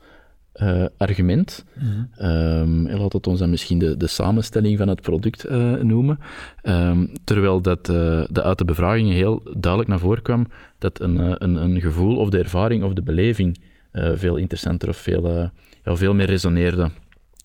uh, 0.56 0.86
argument. 0.98 1.66
Mm 1.74 2.10
-hmm. 2.12 2.90
laat 2.90 3.14
het 3.14 3.28
ons 3.28 3.40
dan 3.40 3.50
misschien 3.50 3.80
de, 3.80 3.98
de 3.98 4.08
samenstelling 4.08 4.78
van 4.78 4.88
het 4.88 5.02
product 5.02 5.50
uh, 5.50 5.74
noemen. 5.74 6.20
Um, 6.64 7.12
terwijl 7.24 7.62
dat 7.62 7.90
uh, 7.90 8.24
de, 8.30 8.44
uit 8.44 8.58
de 8.58 8.66
bevragingen 8.66 9.14
heel 9.14 9.42
duidelijk 9.44 9.88
naar 9.90 10.00
voren 10.00 10.22
kwam 10.22 10.48
dat 10.78 11.02
een, 11.02 11.44
een, 11.44 11.56
een 11.56 11.82
gevoel 11.82 12.18
of 12.18 12.30
de 12.30 12.38
ervaring 12.38 12.84
of 12.84 12.94
de 12.94 13.04
beleving 13.04 13.60
veel 13.94 14.36
interessanter 14.36 14.90
of 14.90 14.98
veel, 14.98 15.52
ja, 15.84 15.96
veel 15.96 16.14
meer 16.14 16.26
resoneerde. 16.26 16.90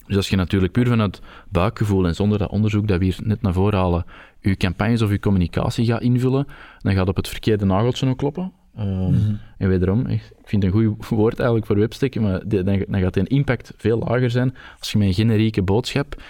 Dus 0.06 0.16
als 0.16 0.28
je 0.28 0.36
natuurlijk 0.36 0.72
puur 0.72 0.86
vanuit 0.86 1.20
buikgevoel 1.48 2.06
en 2.06 2.14
zonder 2.14 2.38
dat 2.38 2.50
onderzoek 2.50 2.88
dat 2.88 2.98
we 2.98 3.04
hier 3.04 3.18
net 3.22 3.42
naar 3.42 3.52
voren 3.52 3.78
halen, 3.78 4.04
je 4.40 4.56
campagnes 4.56 5.02
of 5.02 5.10
je 5.10 5.20
communicatie 5.20 5.86
gaat 5.86 6.02
invullen, 6.02 6.46
dan 6.78 6.94
gaat 6.94 7.08
op 7.08 7.16
het 7.16 7.28
verkeerde 7.28 7.64
nageltje 7.64 8.06
ook 8.06 8.18
kloppen. 8.18 8.52
Um, 8.78 9.38
En 9.58 9.68
wederom, 9.68 10.06
ik 10.06 10.32
vind 10.44 10.62
het 10.62 10.74
een 10.74 10.94
goed 10.96 11.08
woord 11.08 11.36
eigenlijk 11.36 11.66
voor 11.66 11.78
websticken, 11.78 12.22
maar 12.22 12.48
dan, 12.48 12.84
dan 12.88 13.00
gaat 13.00 13.14
de 13.14 13.26
impact 13.26 13.72
veel 13.76 13.98
lager 13.98 14.30
zijn 14.30 14.54
als 14.78 14.92
je 14.92 14.98
met 14.98 15.06
een 15.08 15.14
generieke 15.14 15.62
boodschap, 15.62 16.22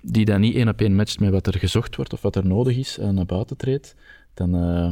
die 0.00 0.24
dan 0.24 0.40
niet 0.40 0.54
één 0.54 0.68
op 0.68 0.80
één 0.80 0.94
matcht 0.94 1.20
met 1.20 1.30
wat 1.30 1.46
er 1.46 1.58
gezocht 1.58 1.96
wordt 1.96 2.12
of 2.12 2.22
wat 2.22 2.36
er 2.36 2.46
nodig 2.46 2.76
is, 2.76 2.98
uh, 2.98 3.08
naar 3.08 3.26
buiten 3.26 3.56
treedt, 3.56 3.94
dan, 4.34 4.54
uh, 4.54 4.90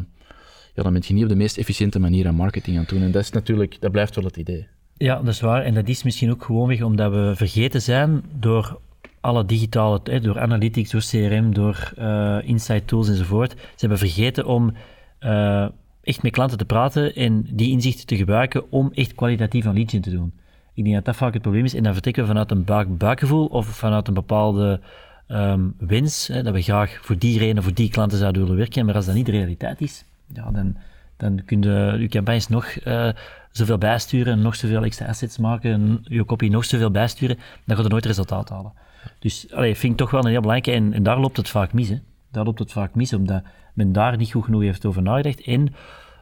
ja, 0.74 0.82
dan 0.82 0.92
ben 0.92 1.02
je 1.06 1.14
niet 1.14 1.22
op 1.22 1.28
de 1.28 1.36
meest 1.36 1.58
efficiënte 1.58 1.98
manier 1.98 2.26
aan 2.26 2.34
marketing 2.34 2.78
aan 2.78 2.84
doen. 2.86 3.02
En 3.02 3.10
dat 3.10 3.22
is 3.22 3.30
natuurlijk, 3.30 3.76
dat 3.80 3.92
blijft 3.92 4.14
wel 4.14 4.24
het 4.24 4.36
idee. 4.36 4.66
Ja, 4.96 5.16
dat 5.16 5.34
is 5.34 5.40
waar. 5.40 5.62
En 5.62 5.74
dat 5.74 5.88
is 5.88 6.02
misschien 6.02 6.30
ook 6.30 6.44
gewoonweg 6.44 6.82
omdat 6.82 7.12
we 7.12 7.32
vergeten 7.36 7.82
zijn 7.82 8.22
door 8.38 8.80
alle 9.20 9.44
digitale, 9.44 10.20
door 10.20 10.40
analytics, 10.40 10.90
door 10.90 11.00
CRM, 11.00 11.54
door 11.54 11.92
uh, 11.98 12.38
insight 12.42 12.86
tools 12.86 13.08
enzovoort. 13.08 13.50
Ze 13.50 13.76
hebben 13.76 13.98
vergeten 13.98 14.46
om 14.46 14.72
uh, 15.20 15.68
echt 16.02 16.22
met 16.22 16.32
klanten 16.32 16.58
te 16.58 16.64
praten 16.64 17.14
en 17.14 17.46
die 17.50 17.70
inzichten 17.70 18.06
te 18.06 18.16
gebruiken 18.16 18.72
om 18.72 18.90
echt 18.92 19.14
kwalitatief 19.14 19.64
een 19.64 19.74
leadje 19.74 20.00
te 20.00 20.10
doen. 20.10 20.32
Ik 20.74 20.84
denk 20.84 20.96
dat 20.96 21.04
dat 21.04 21.16
vaak 21.16 21.32
het 21.32 21.42
probleem 21.42 21.64
is. 21.64 21.74
En 21.74 21.82
dan 21.82 21.92
vertrekken 21.92 22.22
we 22.22 22.28
vanuit 22.28 22.50
een 22.50 22.64
buik 22.64 22.98
buikgevoel 22.98 23.46
of 23.46 23.66
vanuit 23.66 24.08
een 24.08 24.14
bepaalde 24.14 24.80
um, 25.28 25.74
wens, 25.78 26.26
hè, 26.26 26.42
dat 26.42 26.54
we 26.54 26.62
graag 26.62 26.98
voor 27.02 27.18
die 27.18 27.38
reden, 27.38 27.62
voor 27.62 27.74
die 27.74 27.90
klanten 27.90 28.18
zouden 28.18 28.42
willen 28.42 28.56
werken. 28.56 28.86
Maar 28.86 28.94
als 28.94 29.06
dat 29.06 29.14
niet 29.14 29.26
de 29.26 29.32
realiteit 29.32 29.80
is, 29.80 30.04
ja, 30.34 30.50
dan, 30.50 30.76
dan 31.16 31.44
kun 31.44 31.62
je 31.62 31.96
je 31.98 32.08
campagnes 32.08 32.48
nog 32.48 32.74
uh, 32.84 33.08
zoveel 33.50 33.78
bijsturen, 33.78 34.42
nog 34.42 34.56
zoveel 34.56 34.84
extra 34.84 35.06
assets 35.06 35.38
maken, 35.38 35.72
en 35.72 36.00
je 36.02 36.24
copy 36.24 36.48
nog 36.48 36.64
zoveel 36.64 36.90
bijsturen, 36.90 37.38
dan 37.64 37.76
gaat 37.76 37.84
er 37.84 37.90
nooit 37.90 38.06
resultaat 38.06 38.48
halen. 38.48 38.72
Dus 39.18 39.52
allee, 39.52 39.76
vind 39.76 39.92
ik 39.92 39.98
toch 39.98 40.10
wel 40.10 40.24
een 40.24 40.30
heel 40.30 40.40
belangrijke. 40.40 40.80
En, 40.80 40.92
en 40.92 41.02
daar 41.02 41.20
loopt 41.20 41.36
het 41.36 41.48
vaak 41.48 41.72
mis. 41.72 41.88
Hè. 41.88 41.98
Daar 42.30 42.44
loopt 42.44 42.58
het 42.58 42.72
vaak 42.72 42.94
mis, 42.94 43.12
omdat 43.12 43.42
men 43.74 43.92
daar 43.92 44.16
niet 44.16 44.32
goed 44.32 44.44
genoeg 44.44 44.62
heeft 44.62 44.86
over 44.86 45.02
nagedacht. 45.02 45.40
En 45.40 45.74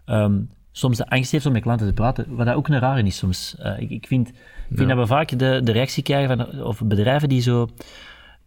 um, 0.07 0.51
soms 0.73 0.97
de 0.97 1.09
angst 1.09 1.33
heeft 1.33 1.47
om 1.47 1.53
met 1.53 1.63
klanten 1.63 1.87
te 1.87 1.93
praten, 1.93 2.35
wat 2.35 2.47
dat 2.47 2.55
ook 2.55 2.69
een 2.69 2.79
rare 2.79 3.03
is 3.03 3.17
soms. 3.17 3.57
Uh, 3.61 3.81
ik, 3.81 3.91
ik, 3.91 4.07
vind, 4.07 4.29
ik 4.29 4.77
vind 4.77 4.89
dat 4.89 4.99
we 4.99 5.07
vaak 5.07 5.39
de, 5.39 5.61
de 5.65 5.73
reactie 5.73 6.03
krijgen 6.03 6.37
van 6.37 6.63
of 6.63 6.83
bedrijven 6.85 7.29
die 7.29 7.41
zo 7.41 7.69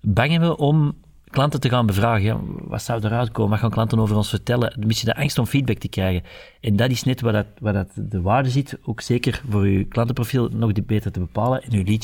bang 0.01 0.31
hebben 0.31 0.57
om 0.57 0.95
klanten 1.35 1.59
te 1.59 1.69
gaan 1.69 1.85
bevragen. 1.85 2.41
wat 2.67 2.81
zou 2.81 3.05
eruit 3.05 3.31
komen? 3.31 3.51
Wat 3.51 3.59
gaan 3.59 3.69
klanten 3.69 3.99
over 3.99 4.15
ons 4.15 4.29
vertellen? 4.29 4.81
Een 4.81 4.87
beetje 4.87 5.05
de 5.05 5.15
angst 5.15 5.37
om 5.37 5.45
feedback 5.45 5.77
te 5.77 5.87
krijgen. 5.87 6.23
En 6.61 6.75
dat 6.75 6.89
is 6.89 7.03
net 7.03 7.21
waar, 7.21 7.33
dat, 7.33 7.45
waar 7.59 7.73
dat 7.73 7.89
de 7.95 8.21
waarde 8.21 8.49
zit, 8.49 8.77
ook 8.83 9.01
zeker 9.01 9.41
voor 9.49 9.61
uw 9.61 9.87
klantenprofiel 9.87 10.49
nog 10.53 10.71
beter 10.85 11.11
te 11.11 11.19
bepalen 11.19 11.63
en 11.63 11.73
uw 11.73 11.97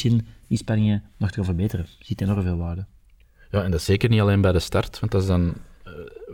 inspanningen 0.48 1.04
nog 1.18 1.32
te 1.32 1.44
verbeteren. 1.44 1.86
Er 1.86 2.06
zit 2.06 2.22
enorm 2.22 2.42
veel 2.42 2.58
waarde. 2.58 2.86
Ja, 3.52 3.64
en 3.64 3.72
dat 3.72 3.80
is 3.80 3.86
zeker 3.86 4.10
niet 4.10 4.22
alleen 4.22 4.42
bij 4.42 4.52
de 4.52 4.60
start, 4.60 5.00
want 5.00 5.12
dat 5.12 5.22
is 5.22 5.28
dan, 5.28 5.42
uh, 5.44 5.54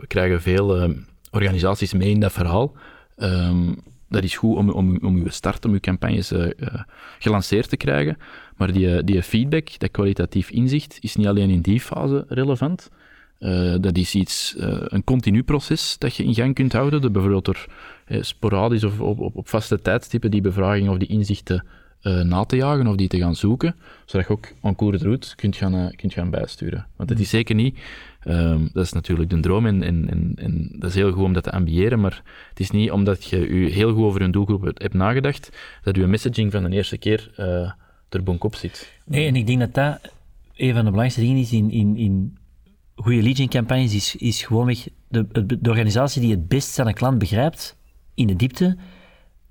we 0.00 0.06
krijgen 0.06 0.42
veel 0.42 0.82
uh, 0.82 0.96
organisaties 1.30 1.92
mee 1.92 2.10
in 2.10 2.20
dat 2.20 2.32
verhaal. 2.32 2.76
Um, 3.16 3.82
dat 4.08 4.22
is 4.22 4.36
goed 4.36 4.56
om, 4.56 4.70
om, 4.70 4.98
om 5.02 5.16
uw 5.16 5.28
start, 5.28 5.64
om 5.64 5.72
uw 5.72 5.80
campagnes 5.80 6.32
uh, 6.32 6.50
gelanceerd 7.18 7.68
te 7.68 7.76
krijgen. 7.76 8.16
Maar 8.58 8.72
die, 8.72 9.04
die 9.04 9.22
feedback, 9.22 9.78
dat 9.78 9.90
kwalitatief 9.90 10.50
inzicht, 10.50 10.98
is 11.00 11.16
niet 11.16 11.26
alleen 11.26 11.50
in 11.50 11.60
die 11.60 11.80
fase 11.80 12.24
relevant. 12.28 12.90
Uh, 13.40 13.74
dat 13.80 13.96
is 13.96 14.14
iets, 14.14 14.54
een 14.58 15.04
continu 15.04 15.42
proces 15.42 15.96
dat 15.98 16.16
je 16.16 16.24
in 16.24 16.34
gang 16.34 16.54
kunt 16.54 16.72
houden. 16.72 17.00
Dat 17.00 17.12
bijvoorbeeld 17.12 17.44
door 17.44 17.66
sporadisch 18.20 18.84
of 18.84 19.00
op, 19.00 19.18
op, 19.18 19.36
op 19.36 19.48
vaste 19.48 19.80
tijdstippen 19.80 20.30
die 20.30 20.40
bevraging 20.40 20.88
of 20.88 20.96
die 20.96 21.08
inzichten 21.08 21.64
na 22.02 22.44
te 22.44 22.56
jagen 22.56 22.86
of 22.86 22.96
die 22.96 23.08
te 23.08 23.18
gaan 23.18 23.34
zoeken, 23.34 23.74
zodat 24.04 24.26
je 24.26 24.32
ook 24.32 24.46
en 24.62 24.90
de 24.90 25.04
route 25.04 25.36
kunt 25.36 25.56
gaan, 25.56 25.92
kunt 25.96 26.12
gaan 26.12 26.30
bijsturen. 26.30 26.86
Want 26.96 27.10
het 27.10 27.20
is 27.20 27.30
zeker 27.30 27.54
niet, 27.54 27.78
um, 28.24 28.70
dat 28.72 28.84
is 28.84 28.92
natuurlijk 28.92 29.30
de 29.30 29.40
droom 29.40 29.66
en, 29.66 29.82
en, 29.82 30.10
en, 30.10 30.32
en, 30.36 30.68
dat 30.78 30.90
is 30.90 30.96
heel 30.96 31.12
goed 31.12 31.24
om 31.24 31.32
dat 31.32 31.42
te 31.42 31.50
ambiëren, 31.50 32.00
maar 32.00 32.22
het 32.48 32.60
is 32.60 32.70
niet 32.70 32.90
omdat 32.90 33.24
je 33.24 33.60
je 33.60 33.70
heel 33.70 33.92
goed 33.92 34.04
over 34.04 34.22
een 34.22 34.30
doelgroep 34.30 34.64
hebt 34.64 34.94
nagedacht, 34.94 35.56
dat 35.82 35.96
je 35.96 36.06
messaging 36.06 36.52
van 36.52 36.62
de 36.62 36.70
eerste 36.70 36.98
keer 36.98 37.30
er 38.08 38.22
bonkop 38.22 38.54
zit. 38.54 38.92
Nee, 39.04 39.26
en 39.26 39.36
ik 39.36 39.46
denk 39.46 39.60
dat 39.60 39.74
dat 39.74 40.12
een 40.54 40.74
van 40.74 40.84
de 40.84 40.90
belangrijkste 40.90 41.20
dingen 41.20 41.36
is 41.36 41.52
in, 41.52 41.70
in, 41.70 41.96
in 41.96 42.38
goede 42.94 43.22
leading 43.22 43.50
campagnes, 43.50 43.94
is, 43.94 44.16
is 44.16 44.42
gewoonweg 44.42 44.88
de, 45.08 45.46
de 45.60 45.70
organisatie 45.70 46.20
die 46.20 46.30
het 46.30 46.48
best 46.48 46.72
zijn 46.74 46.94
klant 46.94 47.18
begrijpt, 47.18 47.76
in 48.14 48.26
de 48.26 48.36
diepte, 48.36 48.76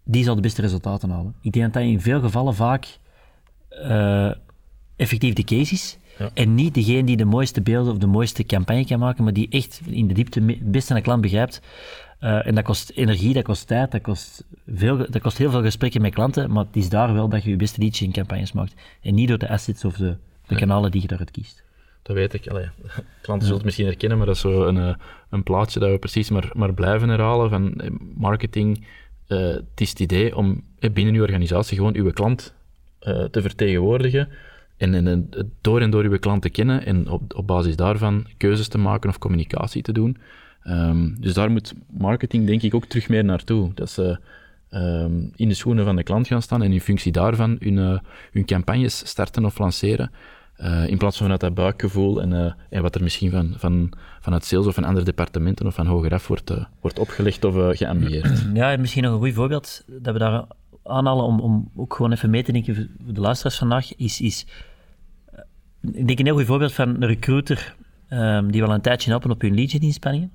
die 0.04 0.24
zal 0.24 0.36
de 0.36 0.42
beste 0.42 0.62
resultaten 0.62 1.10
halen. 1.10 1.36
Ik 1.42 1.52
denk 1.52 1.66
dat 1.66 1.74
dat 1.74 1.92
in 1.92 2.02
veel 2.02 2.20
gevallen 2.20 2.56
vaak 2.56 2.98
uh, 3.72 4.32
effectief 4.96 5.34
de 5.34 5.44
case 5.44 5.74
is. 5.74 5.98
Ja. 6.18 6.30
En 6.34 6.56
niet 6.56 6.74
degene 6.74 7.04
die 7.04 7.18
de 7.18 7.26
mooiste 7.26 7.62
beelden 7.62 7.94
of 7.94 8.00
de 8.00 8.08
mooiste 8.08 8.44
campagne 8.44 8.86
kan 8.86 9.00
maken, 9.00 9.24
maar 9.24 9.34
die 9.34 9.50
echt 9.50 9.82
in 9.86 10.08
de 10.08 10.14
diepte 10.14 10.42
het 10.42 10.72
beste 10.72 10.92
aan 10.92 10.98
de 10.98 11.04
klant 11.04 11.22
begrijpt. 11.22 11.62
Uh, 12.20 12.48
en 12.48 12.56
dat 12.56 12.64
kost 12.64 12.90
energie, 12.90 13.34
dat 13.34 13.44
kost 13.44 13.68
tijd, 13.68 13.92
dat 13.92 14.02
kost, 14.02 14.44
veel, 14.68 14.98
dat 14.98 15.22
kost 15.22 15.38
heel 15.38 15.52
veel 15.52 15.62
gesprekken 15.62 16.02
met 16.02 16.14
klanten, 16.14 16.52
maar 16.52 16.66
het 16.66 16.76
is 16.76 16.90
daar 16.90 17.14
wel 17.14 17.30
dat 17.30 17.44
je 17.44 17.50
je 17.50 17.56
beste 17.56 17.82
leads 17.82 18.02
in 18.02 18.12
campagnes 18.12 18.52
maakt. 18.52 18.74
En 19.02 19.16
niet 19.16 19.28
door 19.28 19.38
de 19.38 19.50
assets 19.50 19.86
of 19.86 19.96
de, 19.96 20.16
de 20.48 20.56
kanalen 20.56 20.92
die 20.92 21.02
je 21.02 21.08
daaruit 21.08 21.32
kiest. 21.32 21.64
Dat 22.02 22.16
weet 22.16 22.34
ik. 22.34 22.48
Allee, 22.48 22.70
klanten 23.22 23.48
zullen 23.48 23.56
het 23.56 23.66
misschien 23.66 23.86
herkennen, 23.86 24.18
maar 24.18 24.28
dat 24.28 24.36
is 24.36 24.42
zo 24.42 24.66
een, 24.66 24.78
eh, 24.78 24.96
een 25.30 25.44
plaatje 25.44 25.80
dat 25.80 25.90
we 25.90 26.00
precies 26.00 26.30
maar, 26.30 26.50
maar 26.54 26.74
blijven 26.74 27.10
herhalen 27.10 27.50
van 27.50 27.82
marketing 28.16 28.86
uh, 29.28 29.38
het 29.48 29.82
is 29.82 29.90
het 29.90 30.00
idee 30.00 30.36
om 30.36 30.64
binnen 30.80 31.14
uw 31.14 31.22
organisatie 31.22 31.78
gewoon 31.78 31.96
uw 31.96 32.12
klant 32.12 32.54
uh, 33.02 33.24
te 33.24 33.42
vertegenwoordigen 33.42 34.30
en, 34.78 35.08
en 35.08 35.30
door 35.62 35.82
en 35.82 35.90
door 35.90 36.04
uw 36.04 36.20
klant 36.20 36.42
te 36.42 36.50
kennen 36.50 36.86
en 36.86 37.10
op, 37.10 37.36
op 37.36 37.48
basis 37.48 37.76
daarvan 37.76 38.28
keuzes 38.38 38.68
te 38.68 38.78
maken 38.78 39.10
of 39.10 39.18
communicatie 39.18 39.82
te 39.82 39.92
doen. 39.92 40.18
Um, 40.70 41.16
dus 41.20 41.34
daar 41.34 41.52
moet 41.52 41.74
marketing 41.90 42.48
denk 42.48 42.62
ik 42.62 42.76
ook 42.76 42.86
terug 42.86 43.10
meer 43.10 43.26
naartoe. 43.26 43.72
Dat 43.74 43.90
ze 43.90 44.20
um, 44.72 45.32
in 45.36 45.48
de 45.48 45.54
schoenen 45.54 45.86
van 45.86 45.96
de 45.96 46.04
klant 46.04 46.28
gaan 46.28 46.42
staan 46.42 46.64
en 46.64 46.72
in 46.72 46.82
functie 46.82 47.12
daarvan 47.12 47.58
hun, 47.60 48.02
hun 48.32 48.46
campagnes 48.46 49.08
starten 49.08 49.46
of 49.46 49.58
lanceren. 49.58 50.12
Uh, 50.58 50.88
in 50.88 50.98
plaats 50.98 51.18
van 51.18 51.26
vanuit 51.26 51.42
dat 51.42 51.54
buikgevoel 51.54 52.22
en, 52.22 52.32
uh, 52.32 52.52
en 52.70 52.82
wat 52.82 52.96
er 52.96 53.04
misschien 53.04 53.32
van, 53.32 53.54
van, 53.58 53.94
vanuit 54.20 54.46
sales 54.46 54.66
of 54.66 54.74
van 54.74 54.84
andere 54.84 55.06
departementen 55.06 55.66
of 55.66 55.76
van 55.76 55.86
hogeraf 55.86 56.28
wordt, 56.28 56.54
wordt 56.82 57.00
opgelegd 57.00 57.46
of 57.46 57.78
geambieerd. 57.78 58.46
Ja, 58.54 58.78
misschien 58.78 59.04
nog 59.04 59.14
een 59.14 59.20
goed 59.20 59.34
voorbeeld 59.34 59.84
dat 59.88 60.14
we 60.14 60.20
daar 60.20 60.46
aanhalen 60.84 61.26
om, 61.26 61.40
om 61.40 61.72
ook 61.76 61.94
gewoon 61.96 62.12
even 62.12 62.30
mee 62.30 62.44
te 62.44 62.52
denken 62.52 62.76
voor 62.76 63.14
de 63.14 63.22
luisteraars 63.22 63.58
vandaag, 63.58 63.96
is, 63.96 64.22
is 64.22 64.46
ik 65.82 66.08
denk 66.08 66.20
een 66.20 66.26
heel 66.26 66.36
goed 66.36 66.46
voorbeeld 66.46 66.74
van 66.74 66.90
een 66.90 67.08
recruiter 67.08 67.76
um, 68.10 68.52
die 68.52 68.62
wel 68.62 68.74
een 68.74 68.82
tijdje 68.82 69.10
helpen 69.10 69.32
op 69.32 69.42
hun 69.42 69.56
lead-inspanningen. 69.56 70.32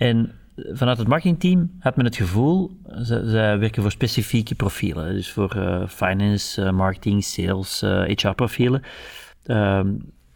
En 0.00 0.32
vanuit 0.72 0.98
het 0.98 1.08
marketingteam 1.08 1.70
had 1.78 1.96
men 1.96 2.04
het 2.04 2.16
gevoel, 2.16 2.76
ze, 3.04 3.22
werken 3.60 3.82
voor 3.82 3.90
specifieke 3.90 4.54
profielen, 4.54 5.14
dus 5.14 5.32
voor 5.32 5.86
finance, 5.88 6.72
marketing, 6.72 7.24
sales, 7.24 7.80
HR-profielen 7.80 8.82
uh, 9.46 9.80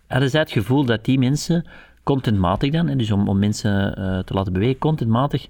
hadden 0.07 0.31
zij 0.31 0.40
het 0.40 0.50
gevoel 0.50 0.85
dat 0.85 1.05
die 1.05 1.18
mensen 1.18 1.66
contentmatig 2.03 2.70
dan, 2.70 2.88
en 2.88 2.98
dus 2.98 3.11
om, 3.11 3.29
om 3.29 3.38
mensen 3.38 3.94
te 4.24 4.35
laten 4.35 4.53
bewegen, 4.53 4.79
contentmatig 4.79 5.48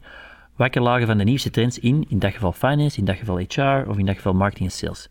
wakker 0.57 0.83
lagen 0.83 1.07
van 1.07 1.19
de 1.19 1.25
nieuwste 1.25 1.51
trends 1.51 1.79
in, 1.79 2.05
in 2.09 2.19
dat 2.19 2.33
geval 2.33 2.53
finance, 2.53 2.99
in 2.99 3.05
dat 3.05 3.17
geval 3.17 3.39
HR 3.39 3.89
of 3.89 3.99
in 3.99 4.07
dat 4.07 4.15
geval 4.15 4.35
marketing 4.35 4.71
en 4.71 4.77
sales. 4.77 5.09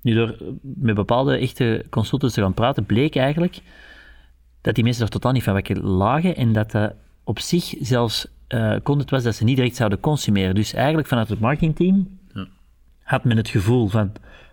Nu, 0.00 0.14
door 0.14 0.36
met 0.60 0.94
bepaalde 0.94 1.36
echte 1.36 1.84
consultants 1.90 2.34
te 2.34 2.40
gaan 2.40 2.54
praten, 2.54 2.84
bleek 2.84 3.16
eigenlijk 3.16 3.58
dat 4.60 4.74
die 4.74 4.84
mensen 4.84 5.04
er 5.04 5.10
totaal 5.10 5.32
niet 5.32 5.42
van 5.42 5.52
wakker 5.52 5.84
lagen 5.84 6.36
en 6.36 6.52
dat 6.52 6.70
dat 6.70 6.92
op 7.24 7.38
zich 7.38 7.74
zelfs 7.80 8.26
uh, 8.48 8.76
content 8.82 9.10
was 9.10 9.22
dat 9.22 9.34
ze 9.34 9.44
niet 9.44 9.56
direct 9.56 9.76
zouden 9.76 10.00
consumeren. 10.00 10.54
Dus 10.54 10.72
eigenlijk 10.74 11.08
vanuit 11.08 11.28
het 11.28 11.40
marketingteam 11.40 12.18
ja. 12.34 12.46
had 13.02 13.24
men 13.24 13.36
het 13.36 13.48
gevoel 13.48 13.88
van 13.88 14.12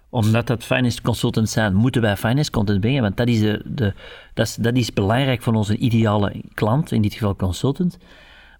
omdat 0.09 0.47
dat 0.47 0.63
finance 0.63 1.01
consultants 1.01 1.51
zijn, 1.51 1.75
moeten 1.75 2.01
wij 2.01 2.17
finance 2.17 2.51
content 2.51 2.79
brengen, 2.79 3.01
want 3.01 3.17
dat 3.17 3.27
is, 3.27 3.39
de, 3.39 3.61
de, 3.65 3.93
dat 4.33 4.47
is, 4.47 4.55
dat 4.55 4.75
is 4.75 4.93
belangrijk 4.93 5.41
voor 5.41 5.53
onze 5.53 5.77
ideale 5.77 6.43
klant, 6.53 6.91
in 6.91 7.01
dit 7.01 7.13
geval 7.13 7.35
consultant. 7.35 7.97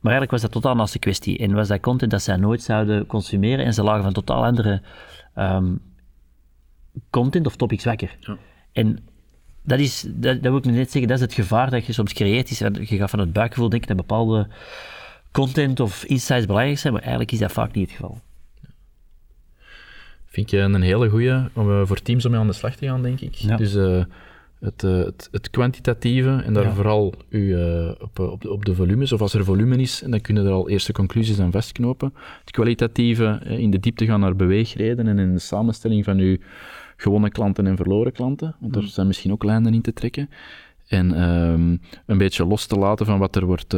Maar 0.02 0.12
eigenlijk 0.12 0.32
was 0.32 0.41
dat 0.41 0.52
totaal 0.52 0.76
naast 0.76 0.94
de 0.94 1.00
kwestie. 1.00 1.38
En 1.38 1.54
was 1.54 1.67
dat 1.67 1.80
content 1.80 2.12
dat 2.12 2.22
zij 2.22 2.36
nooit 2.36 2.62
zouden 2.62 3.06
consumeren 3.06 3.65
en 3.65 3.74
ze 3.74 3.84
lagen 3.84 4.04
van 4.04 4.13
totaal 4.13 4.46
andere 4.46 4.82
um, 5.36 5.82
content 7.10 7.46
of 7.46 7.56
topics 7.56 7.84
wakker. 7.84 8.17
Ja. 8.20 8.38
En 8.72 9.00
dat 9.63 9.80
is, 9.80 10.02
dat, 10.08 10.44
dat 10.44 10.52
wil 10.52 10.58
ik 10.58 10.65
net 10.65 10.91
zeggen, 10.91 11.08
dat 11.08 11.17
is 11.17 11.24
het 11.24 11.34
gevaar 11.34 11.70
dat 11.70 11.86
je 11.86 11.94
soms 11.94 12.13
creëert. 12.13 12.50
Is, 12.50 12.58
je 12.60 12.98
gaat 12.98 13.10
van 13.10 13.20
het 13.20 13.34
buikgevoel 13.34 13.70
denken 13.70 13.88
dat 13.88 13.98
bepaalde 13.98 14.48
content 15.32 15.80
of 15.80 16.04
insights 16.04 16.46
belangrijk 16.46 16.80
zijn, 16.80 16.94
maar 16.94 17.02
eigenlijk 17.02 17.32
is 17.32 17.39
dat 17.39 17.52
vaak 17.52 17.74
niet 17.74 17.88
het 17.88 17.98
geval. 17.98 18.20
Vind 20.26 20.50
je 20.50 20.58
een 20.58 20.82
hele 20.82 21.10
goede 21.10 21.50
om 21.54 21.70
uh, 21.70 21.82
voor 21.86 22.02
teams 22.02 22.26
om 22.26 22.32
mee 22.32 22.39
aan 22.39 22.48
de 22.48 22.54
slag 22.54 22.76
te 22.76 22.86
gaan, 22.86 23.02
denk 23.02 23.20
ik. 23.22 23.34
Ja. 23.34 23.56
Dus 23.56 23.76
uh, 23.76 24.04
het, 24.60 24.84
uh, 24.84 24.98
het, 24.98 25.30
het, 25.32 25.50
kwantitatieve 25.50 26.41
en 26.46 26.54
daar 26.54 26.63
ja. 26.63 26.74
vooral 26.74 27.13
u, 27.30 27.56
op, 28.00 28.20
op, 28.20 28.41
de, 28.41 28.52
op 28.52 28.65
de 28.65 28.76
volumes, 28.76 29.12
of 29.12 29.22
als 29.22 29.34
er 29.34 29.44
volume 29.44 29.78
is, 29.78 30.02
en 30.04 30.12
dan 30.12 30.22
kunnen 30.22 30.46
er 30.46 30.52
al 30.52 30.70
eerste 30.70 30.91
conclusies 30.91 31.39
aan 31.39 31.52
vastknopen. 31.52 32.13
Het 32.39 32.52
kwalitatieve, 32.52 33.41
in 33.44 33.72
de 33.72 33.80
diepte 33.80 34.06
gaan 34.06 34.20
naar 34.20 34.36
beweegreden 34.36 35.08
en 35.08 35.20
in 35.20 35.34
de 35.34 35.39
samenstelling 35.39 36.04
van 36.04 36.17
uw 36.17 36.38
gewonnen 36.98 37.32
klanten 37.32 37.67
en 37.67 37.76
verloren 37.76 38.12
klanten, 38.12 38.56
want 38.60 38.76
er 38.76 38.82
mm. 38.82 38.88
zijn 38.88 39.08
misschien 39.08 39.32
ook 39.32 39.44
lijnen 39.44 39.74
in 39.74 39.82
te 39.82 39.94
trekken. 39.94 40.30
En 40.88 41.30
um, 41.30 41.82
een 42.06 42.17
beetje 42.17 42.46
los 42.46 42.65
te 42.65 42.76
laten 42.76 43.06
van 43.06 43.20
wat 43.20 43.36
er 43.36 43.46
wordt, 43.46 43.76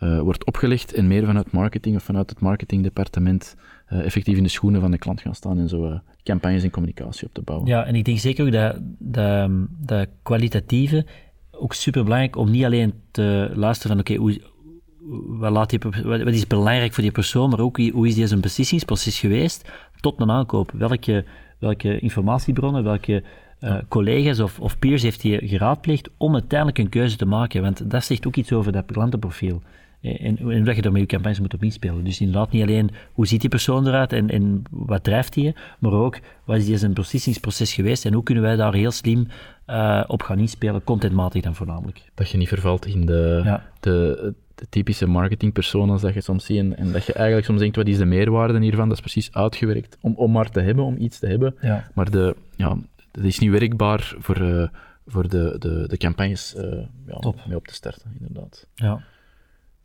uh, 0.00 0.08
uh, 0.08 0.20
wordt 0.20 0.44
opgelegd 0.44 0.92
en 0.92 1.06
meer 1.06 1.26
vanuit 1.26 1.52
marketing 1.52 1.96
of 1.96 2.02
vanuit 2.02 2.30
het 2.30 2.40
marketingdepartement 2.40 3.56
uh, 3.92 4.04
effectief 4.04 4.36
in 4.36 4.42
de 4.42 4.48
schoenen 4.48 4.80
van 4.80 4.90
de 4.90 4.98
klant 4.98 5.20
gaan 5.20 5.34
staan 5.34 5.58
en 5.58 5.68
zo 5.68 6.00
campagnes 6.22 6.62
en 6.62 6.70
communicatie 6.70 7.26
op 7.26 7.34
te 7.34 7.42
bouwen. 7.42 7.68
Ja, 7.68 7.84
en 7.84 7.94
ik 7.94 8.04
denk 8.04 8.18
zeker 8.18 8.46
ook 8.46 8.52
dat, 8.52 8.76
dat, 8.98 9.50
dat 9.78 10.08
kwalitatieve 10.22 11.06
ook 11.50 11.74
super 11.74 12.02
belangrijk 12.02 12.36
om 12.36 12.50
niet 12.50 12.64
alleen 12.64 12.92
te 13.10 13.52
luisteren 13.54 13.96
van 13.96 14.00
oké, 14.00 14.12
okay, 14.12 14.24
hoe, 14.24 15.38
wat, 15.38 15.52
laat 15.52 15.70
die, 15.70 15.78
wat, 16.04 16.20
is 16.26 16.46
belangrijk 16.46 16.92
voor 16.92 17.02
die 17.02 17.12
persoon, 17.12 17.50
maar 17.50 17.60
ook 17.60 17.76
hoe 17.76 18.08
is 18.08 18.14
die 18.14 18.26
zijn 18.26 18.40
beslissingsproces 18.40 19.20
geweest 19.20 19.70
tot 20.00 20.20
een 20.20 20.30
aankoop. 20.30 20.70
Welke 20.74 21.24
welke 21.58 21.98
informatiebronnen, 21.98 22.84
welke 22.84 23.22
uh, 23.60 23.78
collega's 23.88 24.38
of, 24.38 24.60
of, 24.60 24.78
peers 24.78 25.02
heeft 25.02 25.22
hij 25.22 25.40
geraadpleegd 25.44 26.08
om 26.16 26.32
uiteindelijk 26.32 26.78
een 26.78 26.88
keuze 26.88 27.16
te 27.16 27.26
maken. 27.26 27.62
Want 27.62 27.90
dat 27.90 28.04
zegt 28.04 28.26
ook 28.26 28.36
iets 28.36 28.52
over 28.52 28.72
dat 28.72 28.86
klantenprofiel. 28.86 29.62
Eh, 30.00 30.24
en, 30.24 30.38
en 30.38 30.64
dat 30.64 30.76
je 30.76 30.82
daar 30.82 30.92
met 30.92 31.00
je 31.00 31.06
campagnes 31.06 31.40
moet 31.40 31.54
op 31.54 31.62
inspelen. 31.62 32.04
Dus 32.04 32.20
inderdaad 32.20 32.50
niet 32.50 32.62
alleen 32.62 32.90
hoe 33.12 33.26
ziet 33.26 33.40
die 33.40 33.50
persoon 33.50 33.86
eruit 33.86 34.12
en, 34.12 34.30
en 34.30 34.62
wat 34.70 35.04
drijft 35.04 35.34
hij, 35.34 35.54
maar 35.78 35.92
ook 35.92 36.18
wat 36.44 36.56
is 36.56 36.80
zijn 36.80 36.92
processingsproces 36.92 37.74
geweest 37.74 38.04
en 38.04 38.12
hoe 38.12 38.22
kunnen 38.22 38.44
wij 38.44 38.56
daar 38.56 38.74
heel 38.74 38.90
slim 38.90 39.28
uh, 39.66 40.04
op 40.06 40.22
gaan 40.22 40.38
inspelen, 40.38 40.84
contentmatig 40.84 41.42
dan 41.42 41.54
voornamelijk. 41.54 42.02
Dat 42.14 42.30
je 42.30 42.38
niet 42.38 42.48
vervalt 42.48 42.86
in 42.86 43.06
de, 43.06 43.40
ja. 43.44 43.64
de, 43.80 44.34
de 44.54 44.66
typische 44.68 45.06
marketingpersonen 45.06 46.00
dat 46.00 46.14
je 46.14 46.20
soms 46.20 46.44
ziet 46.44 46.58
en, 46.58 46.76
en, 46.76 46.92
dat 46.92 47.06
je 47.06 47.12
eigenlijk 47.12 47.46
soms 47.46 47.60
denkt, 47.60 47.76
wat 47.76 47.86
is 47.86 47.98
de 47.98 48.04
meerwaarde 48.04 48.60
hiervan? 48.60 48.88
Dat 48.88 48.96
is 48.96 49.02
precies 49.02 49.32
uitgewerkt 49.32 49.98
om, 50.00 50.14
om 50.14 50.32
maar 50.32 50.50
te 50.50 50.60
hebben, 50.60 50.84
om 50.84 50.96
iets 50.98 51.18
te 51.18 51.26
hebben. 51.26 51.54
Ja. 51.60 51.90
Maar 51.94 52.10
de, 52.10 52.36
ja, 52.56 52.76
dat 53.10 53.24
is 53.24 53.38
niet 53.38 53.50
werkbaar 53.50 54.14
voor, 54.18 54.40
uh, 54.40 54.68
voor 55.06 55.28
de, 55.28 55.56
de, 55.58 55.84
de 55.88 55.96
campagnes 55.96 56.54
uh, 56.56 56.62
ja, 57.06 57.32
mee 57.46 57.56
op 57.56 57.66
te 57.66 57.74
starten, 57.74 58.16
inderdaad. 58.18 58.66
Ja. 58.74 59.02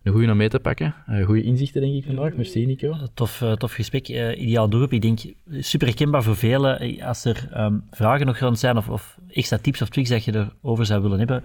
Een 0.04 0.12
goede 0.12 0.32
om 0.32 0.38
mee 0.38 0.50
te 0.50 0.60
pakken. 0.60 0.96
Uh, 1.10 1.26
goede 1.26 1.44
inzichten, 1.44 1.82
denk 1.82 1.94
ik, 1.94 2.06
vandaag. 2.06 2.34
Merci, 2.34 2.66
Nico. 2.66 2.96
Tof, 3.14 3.44
tof 3.58 3.74
gesprek. 3.74 4.08
ideaal 4.08 4.70
doelgroep. 4.70 4.94
Ik 4.94 5.02
denk, 5.02 5.20
super 5.64 5.88
herkenbaar 5.88 6.24
voor 6.24 6.36
velen. 6.36 7.02
Als 7.02 7.26
er 7.26 7.50
um, 7.58 7.84
vragen 7.92 8.26
nog 8.26 8.38
rond 8.38 8.60
zijn 8.60 8.78
of, 8.78 8.90
of 8.90 9.18
extra 9.30 9.58
tips 9.58 9.82
of 9.82 9.90
tricks 9.90 10.10
dat 10.10 10.24
je 10.24 10.48
erover 10.62 10.86
zou 10.86 11.02
willen 11.02 11.18
hebben, 11.20 11.44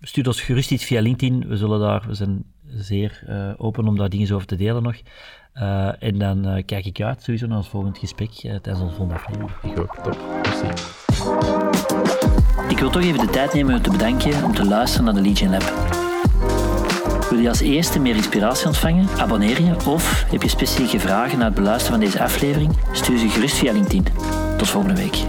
stuur 0.00 0.26
ons 0.26 0.40
gerust 0.40 0.70
iets 0.70 0.84
via 0.84 1.00
LinkedIn. 1.00 1.48
We 1.48 1.56
zullen 1.56 1.80
daar, 1.80 2.04
we 2.06 2.14
zijn 2.14 2.44
zeer 2.66 3.22
uh, 3.28 3.50
open 3.56 3.88
om 3.88 3.96
daar 3.96 4.08
dingen 4.08 4.34
over 4.34 4.46
te 4.46 4.56
delen 4.56 4.82
nog. 4.82 4.96
Uh, 5.54 6.02
en 6.02 6.18
dan 6.18 6.48
uh, 6.48 6.62
kijk 6.66 6.84
ik 6.84 7.00
uit 7.00 7.22
sowieso 7.22 7.46
naar 7.46 7.56
ons 7.56 7.68
volgend 7.68 7.98
gesprek 7.98 8.30
tijdens 8.30 8.80
onze 8.80 8.94
volgende 8.94 9.14
aflevering. 9.14 9.50
Ik 9.62 9.78
ook, 9.78 9.96
top. 10.02 10.18
Merci. 10.42 10.66
Ik 12.68 12.78
wil 12.78 12.90
toch 12.90 13.02
even 13.02 13.26
de 13.26 13.32
tijd 13.32 13.54
nemen 13.54 13.74
om 13.74 13.82
te 13.82 13.90
bedanken 13.90 14.44
om 14.44 14.54
te 14.54 14.64
luisteren 14.64 15.04
naar 15.04 15.14
de 15.14 15.28
Legion 15.28 15.50
Lab. 15.50 16.09
Wil 17.30 17.38
je 17.38 17.48
als 17.48 17.60
eerste 17.60 17.98
meer 17.98 18.16
inspiratie 18.16 18.66
ontvangen? 18.66 19.08
Abonneer 19.18 19.62
je 19.62 19.74
of 19.86 20.24
heb 20.30 20.42
je 20.42 20.48
specifieke 20.48 20.98
vragen 20.98 21.38
na 21.38 21.44
het 21.44 21.54
beluisteren 21.54 21.98
van 21.98 22.08
deze 22.08 22.22
aflevering? 22.22 22.76
Stuur 22.92 23.18
ze 23.18 23.28
gerust 23.28 23.56
via 23.56 23.72
LinkedIn. 23.72 24.06
Tot 24.56 24.68
volgende 24.68 24.96
week. 24.96 25.24